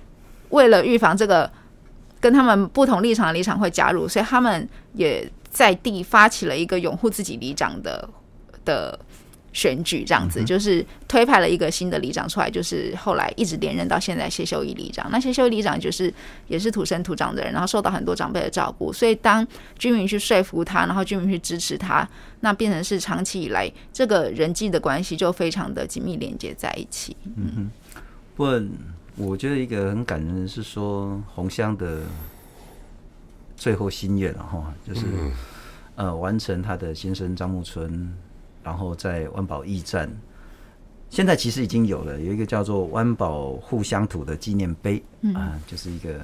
[0.50, 1.52] 为了预防这个
[2.20, 8.08] 跟他们不同立场的里长会加入，所以他们也在地发起了一个拥护自己里长的
[8.64, 9.00] 的
[9.58, 15.10] 选举这样子，就是推派了一个新的里长出来，就是后来一直连任到现在谢秀仪里长。
[15.12, 16.13] 那谢秀仪里长就是
[16.48, 19.46] 也是土生土长的人，然后受到很多长辈的照顾，所以当
[19.80, 22.08] 居民去说服他，然后居民去支持他，
[22.41, 27.17] 那变成是长期以来这个人际的关系就非常的紧密连接在一起。
[27.36, 27.72] 嗯哼，
[28.36, 28.62] 不过
[29.15, 32.04] 我觉得一个很感人的是说红乡的
[33.56, 35.02] 最后心愿哈，就是
[35.96, 38.13] 呃完成他的先生张木春。
[38.67, 40.12] 然后在湾宝驿站，
[41.10, 46.19] 现在其实已经有了，有一个叫做湾宝护乡土的纪念碑，嗯、啊，就是一个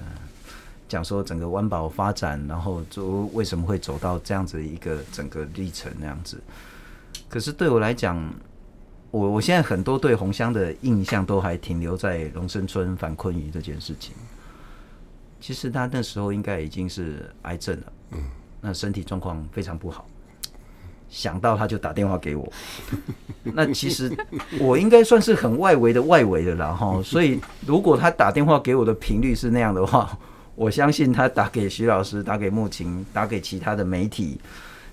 [0.89, 6.37] 讲说整个湾宝发展，然后就为什么会走到这样子一个整个历程那样子。
[7.29, 8.21] 可是对我来讲，
[9.09, 14.13] 我我现在很多对红乡的印象都还停留在龙生村反坤鱼这件事情。
[15.39, 18.19] 其实他那时候应该已经是癌症了，嗯，
[18.59, 20.05] 那身体状况非常不好。
[21.13, 22.51] 想到他就打电话给我，
[23.53, 24.11] 那其实
[24.59, 26.99] 我应该算是很外围的外围的了哈。
[27.05, 30.17] 所以如果他打电话给我的频率是那样的话，
[30.55, 34.41] 我相信他打给徐老师、打给慕情、打给其他的媒体、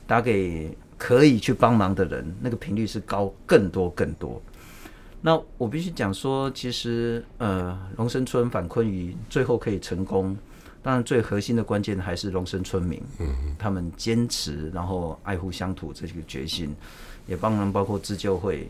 [0.06, 4.40] 打给可以去帮忙的人，那个频率是高更多更多。
[5.22, 10.36] 那我必须讲说，其实呃，龙生春反坤鱼最后可以成功。
[10.82, 16.74] 当然，最核心的关键还是龙生村民，嗯，他们坚持，然后爱护乡土这个决心，
[17.26, 18.66] 也帮忙，包括自救会，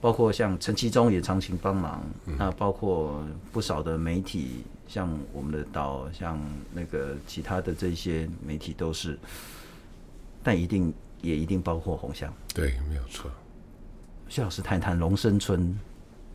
[0.00, 6.40] 包括像陈其中也长期帮忙，那包括不少的媒体，像我们的岛，像
[6.72, 9.16] 那个其他的这些媒体都是，
[10.42, 13.30] 但一定也一定包括红乡，对，没有错。
[14.28, 15.78] 谢老师谈谈龙生村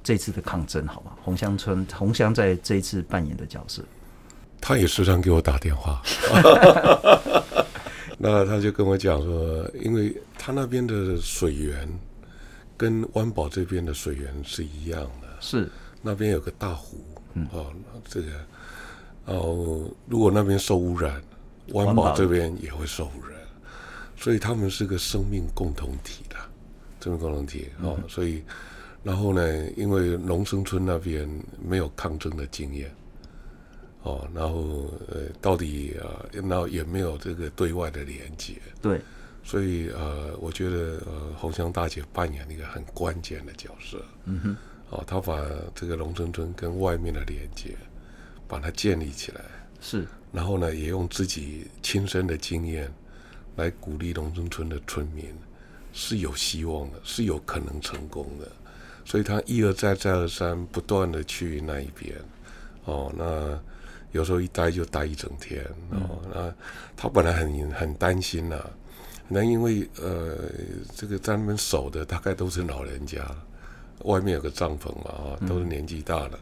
[0.02, 1.12] 这次的抗争，好吗？
[1.22, 3.84] 红乡村，红乡在这一次扮演的角色。
[4.62, 6.02] 他也时常给我打电话，
[8.18, 11.88] 那他就跟我讲说，因为他那边的水源
[12.78, 15.70] 跟湾宝这边的水源是一样的，是。
[16.02, 16.98] 那边有个大湖，
[17.34, 17.74] 嗯，哦，
[18.08, 18.28] 这个，
[19.26, 21.22] 哦，如果那边受污染，
[21.70, 23.38] 湾宝这边也会受污染，
[24.16, 26.36] 所以他们是个生命共同体的，
[27.02, 28.42] 生命共同体，哦，所以，
[29.04, 31.30] 然后呢，因为龙生村那边
[31.62, 32.90] 没有抗争的经验。
[34.02, 39.02] 哦，然后呃，到底啊，那也没有这个对外的连接，对，
[39.44, 44.58] 所以呃，我觉得呃，红香大姐扮演了一个很关键的角色，嗯哼，
[44.90, 47.76] 哦，她把这个龙村村跟外面的连接，
[48.48, 49.42] 把它建立起来，
[49.82, 52.90] 是，然后呢，也用自己亲身的经验
[53.58, 55.26] 来鼓励龙村村的村民
[55.92, 58.50] 是有希望的，是有可能成功的，
[59.04, 62.16] 所以她一而再，再而三，不断的去那一边，
[62.86, 63.60] 哦，那。
[64.12, 66.54] 有时候一待就待一整天哦，那
[66.98, 68.70] 他本来很很担心呐、啊，
[69.28, 70.50] 那因为呃，
[70.96, 73.24] 这个在那边守的大概都是老人家，
[74.06, 76.40] 外面有个帐篷嘛啊，都是年纪大的，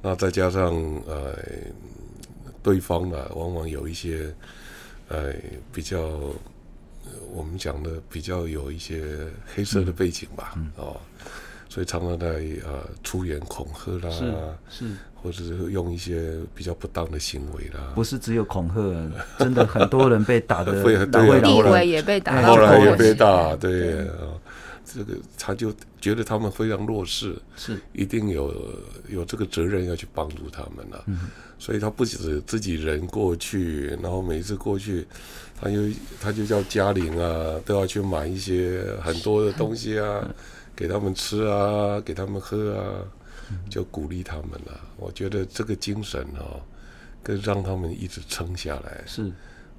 [0.00, 0.72] 那再加上
[1.06, 1.36] 呃，
[2.62, 4.32] 对方呢往往有一些
[5.08, 5.34] 呃
[5.72, 6.20] 比较
[7.32, 11.00] 我们讲的比较有一些黑色的背景吧，哦，
[11.68, 12.26] 所以常常在
[12.64, 14.10] 呃出言恐吓啦，
[14.68, 14.86] 是。
[14.86, 20.72] 是或者是用一些比较不当的行为啦，不是只有恐吓，真的很多人被打的，
[21.06, 24.32] 地位也被打，后来也被打，对啊，
[24.84, 27.78] 这个他就觉得他们非常弱势，是。
[27.92, 28.54] 一定有
[29.08, 31.04] 有这个责任要去帮助他们了，
[31.58, 35.06] 所以他不止自己人过去，然后每一次过去，
[35.60, 35.76] 他就
[36.20, 40.26] 他就叫家邻啊都要去买一些很多的东西啊，
[40.74, 42.82] 给他们吃啊，给他们喝啊。
[43.68, 46.60] 就鼓励他们了，我觉得这个精神哦，
[47.22, 49.32] 跟让他们一直撑下来，是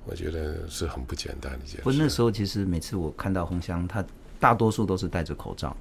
[0.06, 1.82] 我觉得是很不简单的一件事。
[1.84, 4.04] 不，那时候其实每次我看到红香，他
[4.40, 5.76] 大多数都是戴着口罩，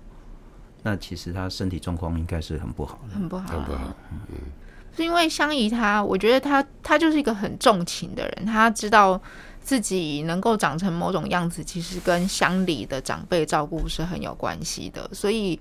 [0.83, 3.97] 那其实他身体状况应该是很不好的，很不好，很不好。
[4.29, 4.39] 嗯，
[4.97, 9.21] 是因为香姨她，我觉得她她就是一个很重情的人，她知道
[9.61, 15.59] 自己能够长成某种样子，其实跟乡里的长辈照顾是很有关系的，所以。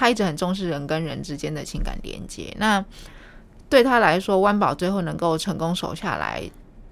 [0.00, 2.56] 他一直很重视人跟人之间的情感连接。
[2.56, 2.82] 那
[3.68, 6.42] 对他来说，湾宝最后能够成功守下来，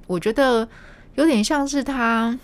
[0.06, 0.68] 我觉得
[1.14, 2.38] 有点像是他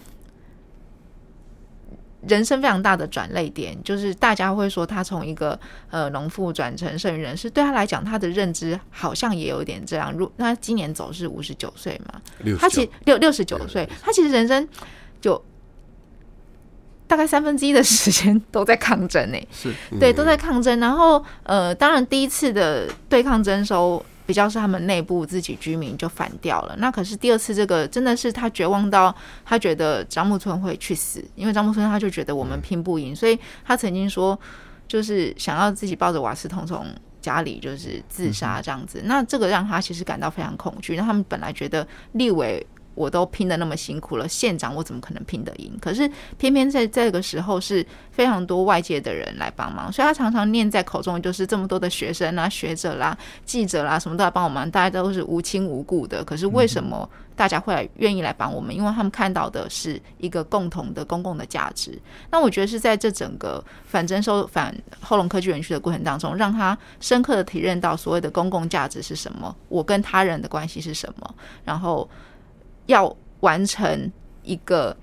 [2.27, 3.77] 人生非常大的转泪点。
[3.85, 5.61] 就是大家会说他从一个
[5.91, 10.11] 呃农妇转成剩余人士，对他来讲，他的认知好像也有一点这样。
[10.15, 12.23] 如那今年走是五十九岁嘛，
[12.59, 14.67] 他其实六六十九岁，他其实人生
[15.21, 15.45] 就。
[17.15, 20.81] 大概三分之一的时间都在抗争呢， 是对，都在抗争。
[20.81, 26.75] 然后，呃，当然第一次的对抗征收，比较是他们内部自己居民就反掉了。
[26.79, 34.37] 那可是第二次这个真的是他绝望到他觉得张木村会去死，因为张木村他就觉得我们拼不赢，所以他曾经说
[34.89, 36.85] 就是想要自己抱着瓦斯桶从
[37.21, 39.03] 家里就是自杀这样子。
[39.05, 40.97] 那这个让他其实感到非常恐惧。
[40.97, 42.67] 那他们本来觉得立委。
[42.95, 45.73] 我都拼得那么辛苦了，县长我怎么可能拼得赢？
[45.81, 56.25] 可是偏偏在这个时候是非常多外界的人来帮忙，所以他常常念在口中就是这么多的学生啊、学者啦、记者啦，什么都来帮我们，大家都是无亲无故的。
[56.25, 58.75] 可是为什么大家会来愿意来帮我们？
[58.75, 62.01] 因为他们看到的是一个共同的公共的价值。
[62.31, 71.35] 那我觉得是在这整个反征收反后龙科技园区的过程当中，让他深刻的体认到所谓的公共价值是什么，我跟他人的关系是什么，
[71.65, 72.09] 然后。
[72.87, 74.11] 要完成
[74.43, 74.97] 一个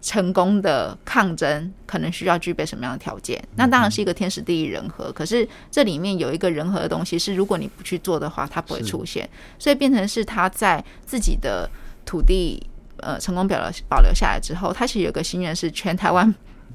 [0.00, 3.42] 成功的抗争，可能需要具备什么样的条件？
[3.56, 5.10] 那当然是一个天时地利人和。
[5.12, 9.28] 可是这里面有一个人和的东西，是如果你不去做的话，它不会出现。
[9.58, 11.68] 所以变成是他在自己的
[12.04, 12.62] 土地
[12.98, 16.34] 呃成功表留保留下来之后，他其实有个心愿是全台湾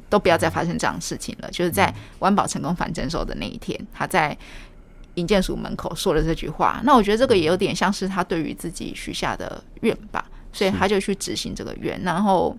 [0.10, 1.52] 都不要再发生这样的事情了。
[1.52, 4.36] 就是在湾宝成功反征收的那一天，他在
[5.20, 6.82] 营建署门口说了这句话。
[6.84, 10.26] 那我觉得这个也有点像是他对于自己许下的愿吧。
[10.52, 12.58] 所以他就去执行这个愿，然后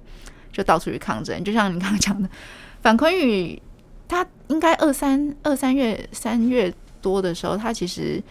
[0.52, 1.42] 就到处去抗争。
[1.42, 2.30] 就像你刚刚讲的，
[2.80, 3.60] 反坤宇，
[4.06, 8.22] 他应该二三二三月三月多的时候，他其实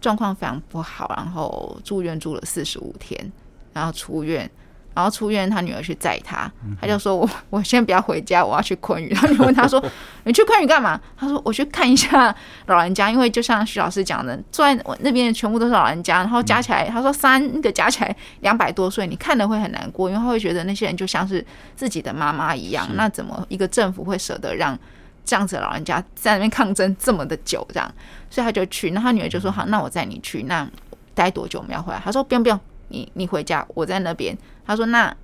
[0.00, 3.32] 状况非常不好，然后住院住了四十五天，
[3.72, 4.50] 然后出院。
[4.98, 9.80] 然后出院，他女儿去载他，他就说：“我 我先不要回家，我要去昆宇。”然后你问他说：
[10.26, 12.34] “你去昆宇干嘛？”他说：“我去看一下
[12.66, 21.46] 老人家，因为就像徐老师讲的，坐在我那边全部都是老人家，然后加起来，他说三个加起来两百多岁，你看了会很难过，因为他会觉得那些人就像是
[21.76, 22.88] 自己的妈妈一样。
[22.94, 24.76] 那怎么一个政府会舍得让
[25.24, 27.64] 这样子的老人家在那边抗争这么的久？
[27.72, 27.88] 这样，
[28.28, 28.90] 所以他就去。
[28.90, 30.68] 那他女儿就说：‘好，那我载你去。’那
[31.14, 32.02] 待多久我们要回来？
[32.04, 34.36] 他说：‘不用不用。’你你回家，我在那边。
[34.66, 35.14] 他说：“那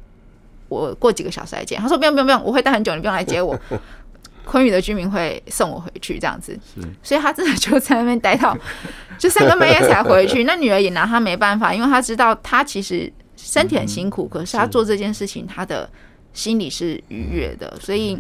[0.68, 3.58] 我过几个小时来接。”他说：“不用不用不用，我会待很久，你不用来接我。
[4.46, 6.58] 昆宇的居民会送我回去，这样子。
[7.02, 8.56] 所以他真的就在那边待到
[9.16, 10.44] 就三更半夜才回去。
[10.44, 15.88] 那女儿也拿他没办法，因为他知道他其实身体很辛苦，可是他做这件事情，他的
[16.32, 18.18] 心里是愉悦的，所以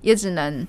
[0.00, 0.66] 也只能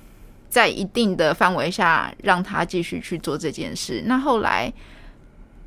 [0.50, 4.02] 在一定的范围下让他继续去做这件事。
[4.06, 4.72] 那后来。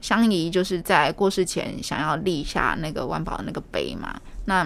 [0.01, 4.65] 香姨就是在过世前想要立下那个万宝的那个碑嘛，那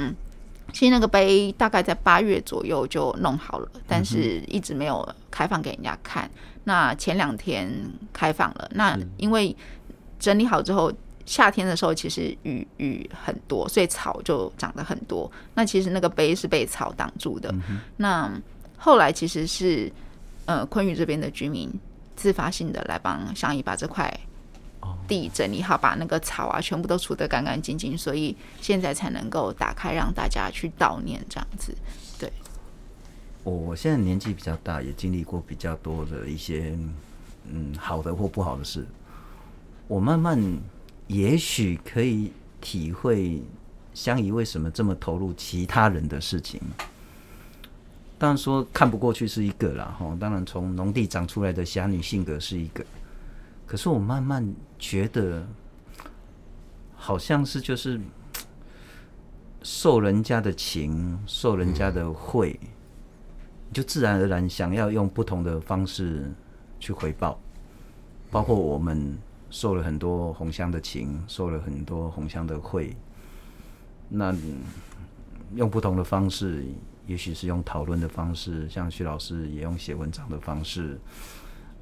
[0.74, 6.30] 其实那个碑大概在八月左右就弄好了，但是一直没有开放给人家看。
[6.64, 7.70] 那前两天
[8.12, 9.56] 开放了，那因为
[10.20, 10.92] 整理好之后，
[11.26, 15.32] 夏天的时候其实雨雨很多，所以草就长得很多。
[15.54, 17.54] 那其实那个碑是被草挡住的。
[17.98, 18.32] 那
[18.78, 19.92] 后来其实是
[20.46, 21.72] 呃昆宇这边的居民
[22.16, 24.12] 自发性的来帮香姨把这块。
[25.08, 31.76] 地整理好，把那个草啊全部都除得干干净净，所以现在才能够打开让大家去悼念这样子。
[32.18, 32.32] 对，
[33.44, 36.76] 我我现在年纪比较大，也经历过比较多的一些
[37.48, 38.86] 嗯好的或不好的事。
[39.88, 40.42] 我慢慢
[41.08, 43.42] 也许可以体会
[43.94, 46.60] 香姨为什么这么投入其他人的事情。
[48.18, 52.84] 当然说看不过去是一个啦，哈，当然从农地长出来的侠女性格是一个。
[53.68, 54.48] 可是我慢慢
[54.78, 55.46] 觉得，
[56.96, 58.00] 好像是就是
[59.64, 62.60] 受人家的情，受人家的惠，
[63.74, 66.32] 就自然而然想要用不同的方式
[66.80, 67.40] 去回报。
[68.30, 69.18] 包括我们
[69.50, 72.96] 受了很多红乡的情，受了很多红乡的惠，
[74.10, 74.34] 那
[75.56, 76.64] 用不同的方式，
[77.08, 81.00] 也许是用讨论的方式，像徐老师也用写文章的方式，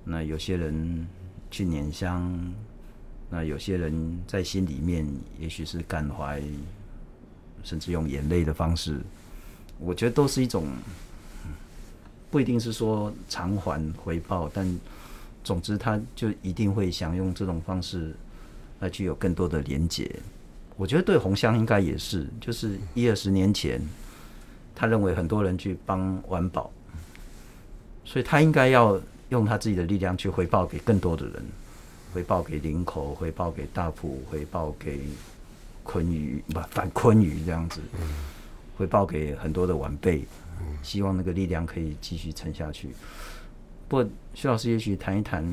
[0.06, 1.06] 那有些人。
[1.54, 2.36] 去拈香，
[3.30, 5.08] 那有些人在心里面，
[5.40, 6.42] 也许是感怀，
[7.64, 9.00] 甚至用眼泪的方式，
[9.78, 10.66] 我觉得都是一种，
[12.32, 14.80] 不一定是说偿还回报，但
[15.44, 18.16] 总之他就一定会想用这种方式
[18.80, 20.12] 来具有更多的连结。
[20.76, 23.80] 我觉得对红香应该也是，就是一二十年前，
[24.74, 26.72] 他认为很多人去帮湾宝，
[28.04, 29.00] 所以他应该要。
[29.30, 31.44] 用他自己的力量去回报给更多的人，
[32.14, 35.02] 回报给林口，回报给大埔，回报给
[35.84, 37.82] 昆鱼，不反昆鱼这样子，
[38.78, 40.24] 回报给很多的晚辈，
[40.82, 42.90] 希望那个力量可以继续撑下去。
[43.88, 45.44] 不过徐老师也许谈一谈，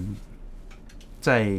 [1.21, 1.51] 在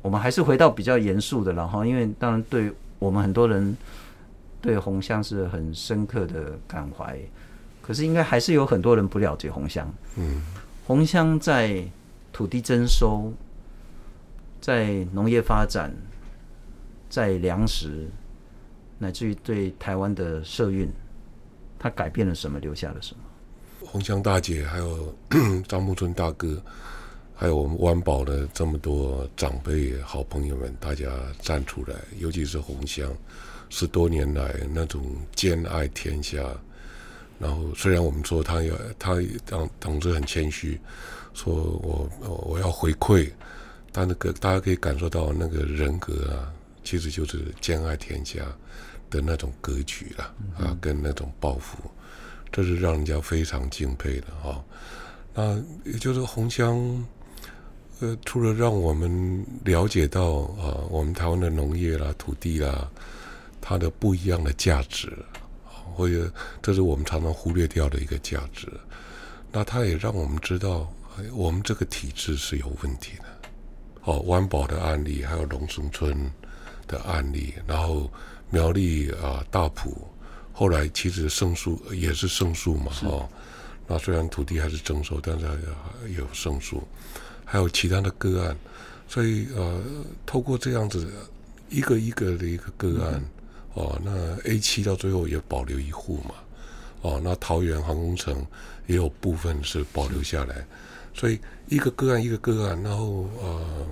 [0.00, 3.76] 我们还是回到比较严肃的然后，因为当然对我们很多人
[4.60, 7.18] 对红香是很深刻的感怀，
[7.82, 9.92] 可是应该还是有很多人不了解红香。
[10.16, 10.42] 嗯。
[10.88, 11.84] 红乡在
[12.32, 13.30] 土地征收
[14.58, 15.94] 在农业发展，
[17.10, 18.08] 在粮食，
[18.96, 20.88] 乃至于对台湾的社运，
[21.78, 23.20] 他改变了什么，留下了什么？
[23.86, 25.14] 鸿香大姐，还有
[25.68, 26.58] 张木村大哥，
[27.34, 31.06] 还有我们湾宝的这么多长辈、好朋友们，大家
[31.42, 33.14] 站出来，尤其是鸿香，
[33.68, 36.38] 十多年来那种兼爱天下。
[37.38, 39.14] 然后，虽然我们说他要，他
[39.46, 40.78] 当同志很谦虚，
[41.34, 43.30] 说我我要回馈，
[43.92, 48.40] 但那个大家可以感受到那个人格啊，其实就是兼爱天下
[49.08, 51.78] 的那种格局了啊，跟那种抱负，
[52.50, 54.60] 这是让人家非常敬佩的啊。
[55.32, 57.06] 那也就是红香，
[58.00, 62.90] 呃，除了让我们了解到啊，我们台湾的农业啦、土地啦，
[63.60, 65.12] 它的不一样的价值。
[65.94, 66.30] 或者，
[66.62, 68.68] 这是我们常常忽略掉的一个价值。
[69.50, 70.92] 那它也让我们知道，
[71.32, 73.24] 我们这个体制是有问题的。
[74.04, 76.30] 哦，湾宝的案例，还有龙松村
[76.86, 78.10] 的案例，然后
[78.50, 80.06] 苗栗啊大埔，
[80.52, 82.92] 后来其实胜诉也是胜诉嘛。
[83.04, 83.28] 哦，
[83.86, 85.46] 那虽然土地还是征收，但是
[86.08, 86.82] 也有胜诉，
[87.44, 88.56] 还有其他的个案。
[89.08, 89.82] 所以呃，
[90.26, 91.10] 透过这样子
[91.70, 93.14] 一个一个的一个个案。
[93.14, 93.24] 嗯
[93.74, 96.34] 哦，那 A 七到最后也保留一户嘛，
[97.02, 98.44] 哦，那桃园航空城
[98.86, 100.66] 也有部分是保留下来，
[101.14, 101.38] 所以
[101.68, 103.86] 一个个案一个个案，然后呃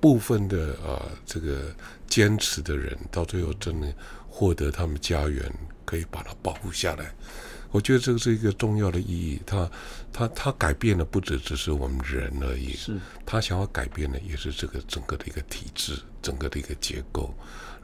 [0.00, 1.74] 部分的啊、呃、这个
[2.06, 3.92] 坚持的人，到最后真的
[4.28, 5.52] 获得他们家园，
[5.84, 7.12] 可以把它保护下来。
[7.72, 9.70] 我觉得这个是一个重要的意义，它
[10.12, 12.96] 它它改变的不只只是我们人而已，是
[13.26, 17.34] 他想要改变的也是这个整个的一个体制，整个的一个结构。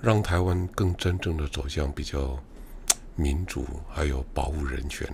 [0.02, 2.36] 让台湾更真正的走向比较
[3.14, 5.08] 民主，还有保护人权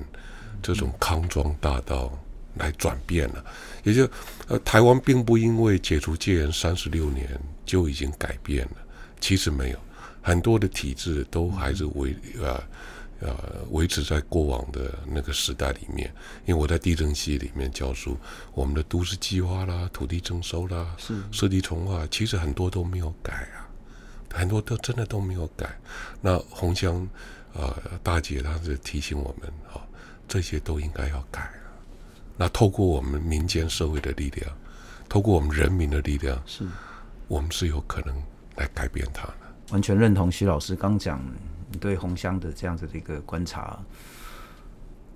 [0.62, 2.11] 这种康庄大道
[2.55, 3.45] 来转变了。
[3.84, 4.09] 也就
[4.49, 8.76] 呃，台湾并不因为解除戒严三十六年就已经改变了，
[9.20, 9.78] 其实没有，
[10.22, 12.62] 很多的体制都还是维呃
[13.20, 13.36] 呃
[13.70, 16.11] 维持在过往的那个时代里面。
[16.47, 18.16] 因为我在地震系里面教书，
[18.55, 23.68] 我们的都市计划啦、土地征收啦、是设计重划，其实很多都没有改啊。
[24.33, 25.66] 很多都真的都没有改，
[26.20, 27.01] 那红香
[27.55, 29.81] 啊、呃、大姐她是提醒我们啊、哦，
[30.29, 31.72] 这些都应该要改啊。
[32.37, 34.51] 那透过我们民间社会的力量，
[35.09, 36.64] 透过我们人民的力量，是，
[37.26, 38.14] 我们是有可能
[38.57, 39.35] 来改变它的。
[39.70, 41.20] 完全认同徐老师刚讲
[41.81, 43.79] 对红香的这样子的一个观察，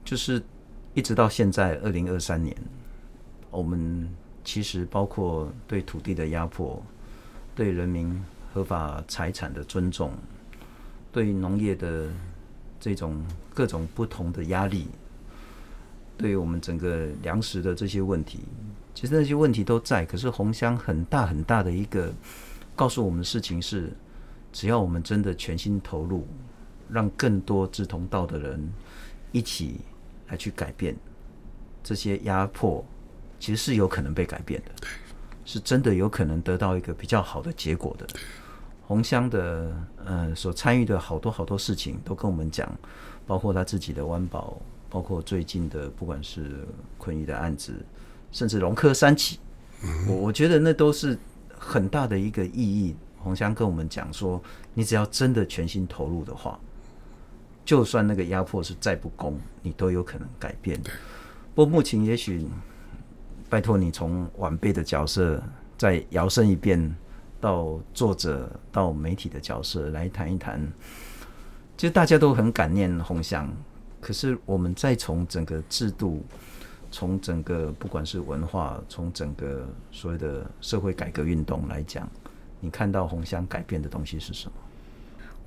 [0.05, 0.43] 就是
[0.95, 2.57] 一直到现在二零二三年，
[3.51, 6.83] 我们其实包括对土地的压迫，
[7.55, 8.25] 对人民。
[8.53, 10.13] 合法财产的尊重，
[11.11, 12.09] 对农业的
[12.79, 13.25] 这种
[13.55, 14.89] 各种不同的压力，
[16.19, 18.41] 对于我们整个粮食的这些问题，
[18.95, 20.05] 其实那些问题都在。
[20.05, 22.13] 可是红香很大很大的一个
[22.77, 23.91] 告诉我们的事情是，
[24.53, 26.27] 只要我们真的全心投入，
[26.91, 28.73] 让更多志同道的人
[29.33, 29.81] 一起
[30.29, 30.95] 来去改变
[31.83, 32.85] 这些压迫，
[33.41, 34.73] 其实是有可能被改变的，
[35.45, 38.07] 是真的有可能得到一个比较好的结果的。
[38.85, 39.75] 鸿香的
[40.05, 42.71] 呃所参与的好多好多事情都跟我们讲，
[43.27, 44.61] 包括他自己的湾宝，
[44.91, 46.67] 包括最近的不管是
[46.99, 47.75] 昆玉的案子，
[48.33, 49.39] 甚至龙科三起，
[50.09, 51.17] 我我觉得那都是
[51.57, 52.95] 很大的一个意义。
[53.19, 54.43] 红香跟我们讲说，
[54.75, 56.59] 你只要真的全心投入的话，
[57.65, 60.79] 就算那个压迫是再不公，你都有可能改变。
[61.55, 62.45] 不过目前也许
[63.49, 65.41] 拜托你从晚辈的角色
[65.79, 66.95] 再摇身一变。
[67.43, 70.65] 到作者到媒体的角色来谈一谈，
[71.77, 73.53] 其实大家都很感念红香，
[74.01, 76.25] 可是我们再从整个制度，
[76.93, 82.09] 从整个不管是文化，从整个所谓的社会改革运动来讲，
[82.61, 84.53] 你看到红香改变的东西是什么？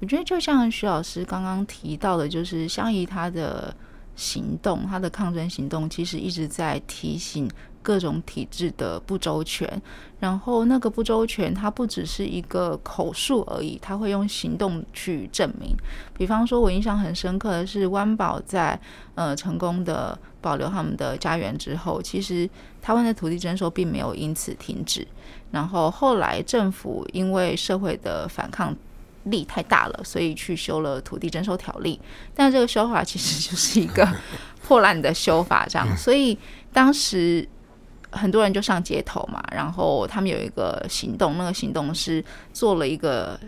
[0.01, 3.73] 我觉得就像徐老师刚刚提到的，就是香怡他的
[4.17, 7.49] 行动，他的抗争行动，其实一直在提醒。
[7.85, 9.79] 各种体制的不周全，
[10.19, 15.75] 然后那个不周全，它不只是一个口述而已，它会用行动去证明。
[16.17, 18.79] 比方说，我印象很深刻的是，湾宝在
[19.13, 22.49] 呃成功的保留他们的家园之后，其实
[22.81, 25.07] 台湾的土地征收并没有因此停止。
[25.51, 28.75] 然后后来政府因为社会的反抗
[29.25, 32.01] 力太大了，所以去修了土地征收条例，
[32.33, 34.07] 但这个修法其实就是一个
[34.65, 35.95] 破烂的修法，这样。
[35.95, 36.35] 所以
[36.73, 37.47] 当时。
[38.15, 43.39] 很多人就上街头嘛，然后他们有一个行动，那个行动是做了一个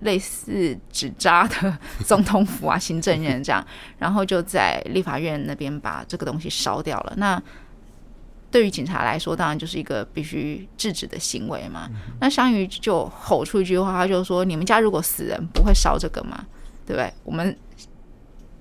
[0.00, 3.66] 类似纸扎的 总统府啊、行政院这样，
[3.98, 7.14] 然后就在立法院那边把这个东西烧掉了。
[7.16, 7.42] 那
[8.50, 11.88] 对于警察来说，当然就是一个必须制止的行为嘛。
[12.20, 16.44] 那香鱼就吼出一句话，他就说：“你们家如果死人，不会烧这个吗？
[16.86, 17.12] 对不对？
[17.24, 17.56] 我们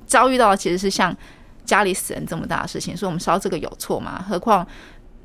[0.07, 1.15] 遭遇到的其实是像
[1.65, 4.23] 家里死人这么大的事情，所以我们烧这个有错吗？
[4.27, 4.65] 何况……”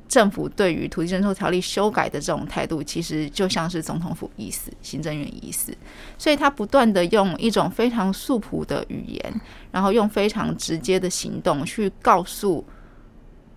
[0.09, 5.77] 政府对于土地征收条例修改的这种态度，其实就像是总统府意思，行政院意思，
[6.17, 9.41] 所以他不断的用一种非常素朴的语言，
[9.71, 12.65] 然后用非常直接的行动去告诉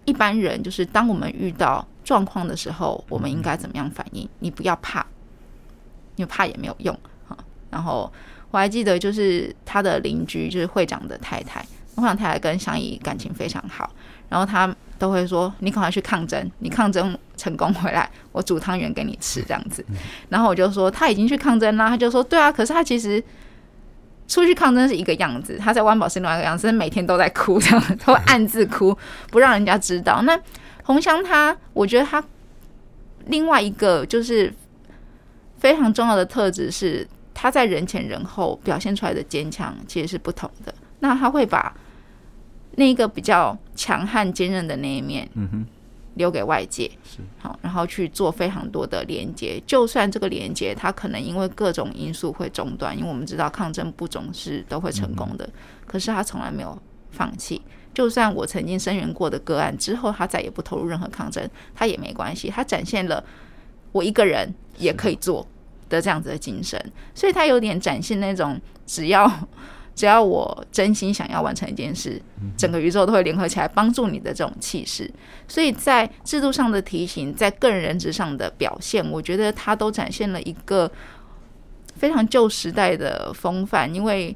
[0.04, 4.28] 一般人，就是当我们遇到状况的时候，我们应该怎么样反应？
[4.40, 5.06] 你不要怕，
[6.18, 6.94] 你怕也没有用
[7.28, 7.38] 哈。
[7.70, 8.12] 然后
[8.52, 13.90] 我还记得，就是他的邻居，就是会长的太太，会长太太跟香姨感情非常好，
[14.28, 14.76] 然后他。
[15.02, 19.84] 都会说你赶快去抗争，你抗争成功回来，我煮汤圆给你吃这样子。
[20.30, 23.24] 然后我就说他已经去抗争啦，他就说对啊，可是他其实
[24.28, 28.96] 出去抗争是一个样子，他在湾宝是另外一个样子，每天都在哭这样，他会暗自哭，
[29.32, 30.22] 不让人家知道。
[30.22, 30.40] 那
[30.84, 32.24] 红香他，我觉得他
[33.26, 34.54] 另外一个就是
[35.58, 40.72] 非常重要的特质是，他在人前人后表现出来的坚强其实是不同的。
[41.00, 41.74] 那他会把。
[42.82, 45.66] 那一个比较强悍坚韧的那一面，嗯哼，
[46.16, 49.62] 留给外界是好，然后去做非常多的连接。
[49.68, 55.46] 就算这个连接，它可能因为各种因素会中断，因为我们知道抗争不总是都会成功的。
[55.46, 55.54] 嗯、
[55.86, 56.76] 可是他从来没有
[57.12, 57.62] 放弃。
[57.94, 62.50] 就算我曾经声援过的个案之后，他再也不投入任何抗争，他也没关系。
[62.50, 63.24] 他展现了
[63.92, 65.46] 我一个人也可以做
[65.88, 69.32] 的这样子的精神，所以他有点展现那种只要。
[69.94, 72.22] 只要我真心想要完成一件事，
[72.58, 75.12] 整个宇宙都会联合起来帮助你的这种气势。
[75.48, 80.92] 所以在制度上的提醒，在个人人质上的表现，我觉得他都展现了一个
[81.96, 83.94] 非常旧时代的风范。
[83.94, 84.36] 因为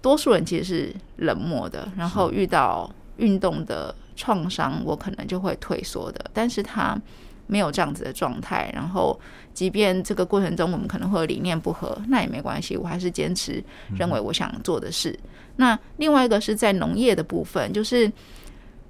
[0.00, 6.24] 多数人其实是冷漠的，然后遇到运动的创伤，我可能就会退缩的。
[6.32, 7.00] 但是他。
[7.46, 9.20] 没有这样子的状态，然后
[9.54, 13.62] 即便这个过程中我们可能会理念不合，那也没关系，我还是坚持
[13.96, 15.18] 认为我想做的事。
[15.56, 18.10] 那另外一个是在农业的部分，就是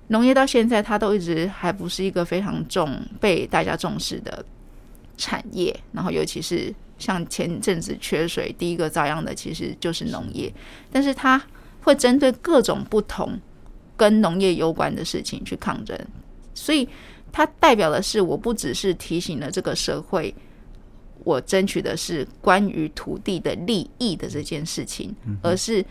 [0.08, 4.44] 农业到现在它都一直还不是一个非常重被大家重视的
[5.18, 10.52] 产业，然后尤其是像前阵子缺水，第一个遭殃的其实就是农业，
[10.90, 11.40] 但是它
[11.82, 13.38] 会针对各种不同
[13.96, 15.98] 跟农业有关的事情去抗争，
[16.54, 16.88] 所以。
[17.36, 20.32] 它代表的是，我不只是提醒了这个社会，
[21.24, 25.84] 我争取的是关于土地的利益的这件事情，而是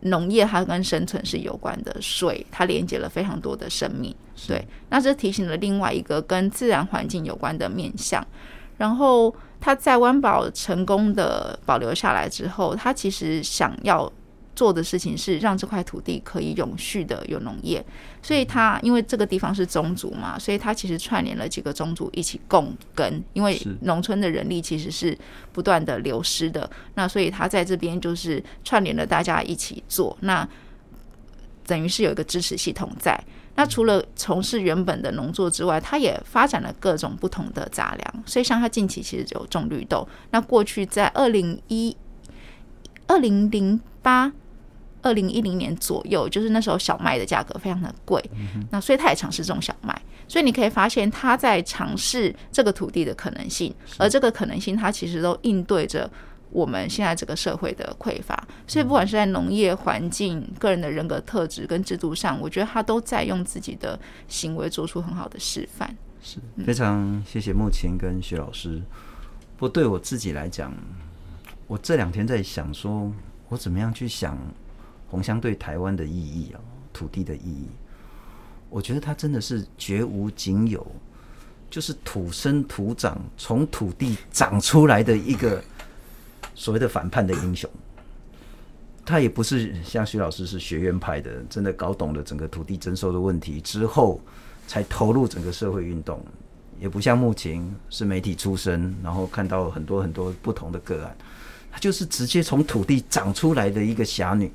[0.00, 4.14] 农业它跟生存是有关的，水它连接了非常多的生命，
[4.46, 4.66] 对。
[4.90, 8.26] 那这提醒了另外一个跟自然环境有关的面向，
[8.76, 14.12] 然后他在湾宝成功的保留下来之后，他其实想要。
[14.54, 17.84] 做的事情是让这块土地可以永续的有农业，
[18.22, 25.16] 所以他因为这个地方是宗族嘛，所以他其实串联了几个宗族一起共耕，因为农村的人力其实是
[25.52, 30.48] 不断的流失的，那所以他在这边就是串联了大家一起做，那
[31.66, 33.18] 等于是有一个支持系统在。
[33.56, 41.96] 那除了从事原本的农作之外，他也发展了各种不同的杂粮，所以像他近期其实有种绿豆，那过去在二零一
[43.08, 44.32] 二零零八。
[45.04, 48.20] 二零一零年左右，就是那时候小麦的价格非常的贵，
[48.70, 50.02] 那所以他也尝试种小麦。
[50.26, 56.10] 所以你可以发现他在尝试这个土地的可能性，而这个可能性，它其实都应对着
[56.50, 58.42] 我们现在这个社会的匮乏。
[58.66, 65.94] 所以不管是在农业环境、个人的人格特质跟制度上，我觉得他都在用自己的行为做出很好的示范。
[66.22, 68.82] 是非常谢谢木琴跟徐老师。
[69.58, 70.74] 不过对我自己来讲，
[71.66, 73.12] 我这两天在想说，
[73.50, 74.38] 我怎么样去想。
[75.14, 76.58] 鸿香对台湾的意义啊，
[76.92, 77.68] 土地的意义，
[78.68, 80.84] 我觉得他真的是绝无仅有，
[81.70, 85.62] 就是土生土长，从土地长出来的一个
[86.56, 87.70] 所谓的反叛的英雄。
[89.04, 94.20] 他也不是像徐老师是学院派的，真的搞懂了整个土地征收的问题之后，
[94.66, 96.20] 才投入整个社会运动。
[96.80, 101.16] 也不像目前是媒体出身，然后看到很多很多不同的个案，
[101.70, 104.50] 他就是直接从土地长出来的一个侠女。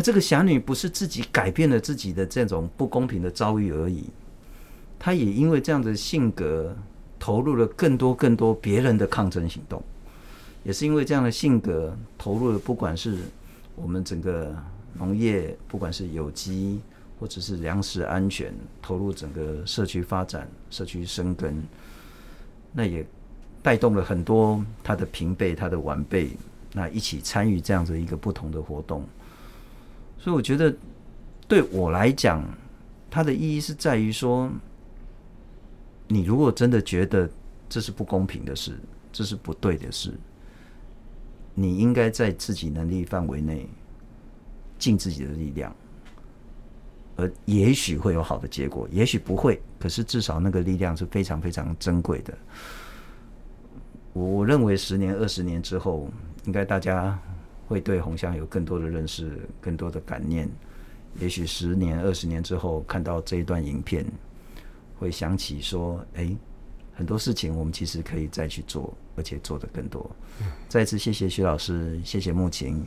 [0.00, 4.04] 这个侠女不是自己改变了自己的这种不公平的遭遇而已，
[4.98, 6.76] 她也因为这样的性格
[7.18, 9.82] 投入了更多更多别人的抗争行动，
[10.62, 13.18] 也是因为这样的性格投入了不管是
[13.74, 14.54] 我们整个
[14.94, 16.80] 农业，不管是有机
[17.18, 21.62] 或者是粮食安全，投入整个社区发展、社区生根，
[22.72, 23.04] 那也
[23.62, 26.30] 带动了很多他的平辈、他的晚辈，
[26.72, 29.04] 那一起参与这样子一个不同的活动。
[30.22, 30.72] 所以我觉得，
[31.48, 32.44] 对我来讲，
[33.10, 34.50] 它的意义是在于说，
[36.06, 37.28] 你如果真的觉得
[37.70, 38.78] 这是不公平的事，
[39.10, 40.12] 这是不对的事，
[41.54, 43.66] 你应该在自己能力范围内
[44.78, 45.74] 尽自己的力量，
[47.16, 52.36] 而也许会有好的结果，也许不会，可是至少那个力量是非常非常珍贵的。
[54.12, 56.10] 我认为十年、二十年之后，
[56.44, 57.18] 应该大家
[57.70, 60.50] 会对红香有更多的认识，更多的感念。
[61.20, 64.04] 也许十年、二十年之后看到这一段影片，
[64.98, 66.36] 会想起说：“哎，
[66.92, 70.10] 很多事情我们其实可以再去做，而且做得更多。”
[70.68, 72.84] 再次谢谢徐老师，谢谢慕情，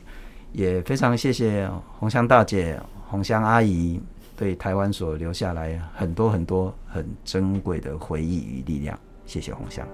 [0.52, 1.66] 也非常谢谢
[1.98, 2.78] 红香大姐、
[3.08, 3.98] 红香阿姨
[4.36, 8.98] 对台湾所留下来很多很多很珍贵的回忆与力量。
[9.24, 9.88] 谢谢红香。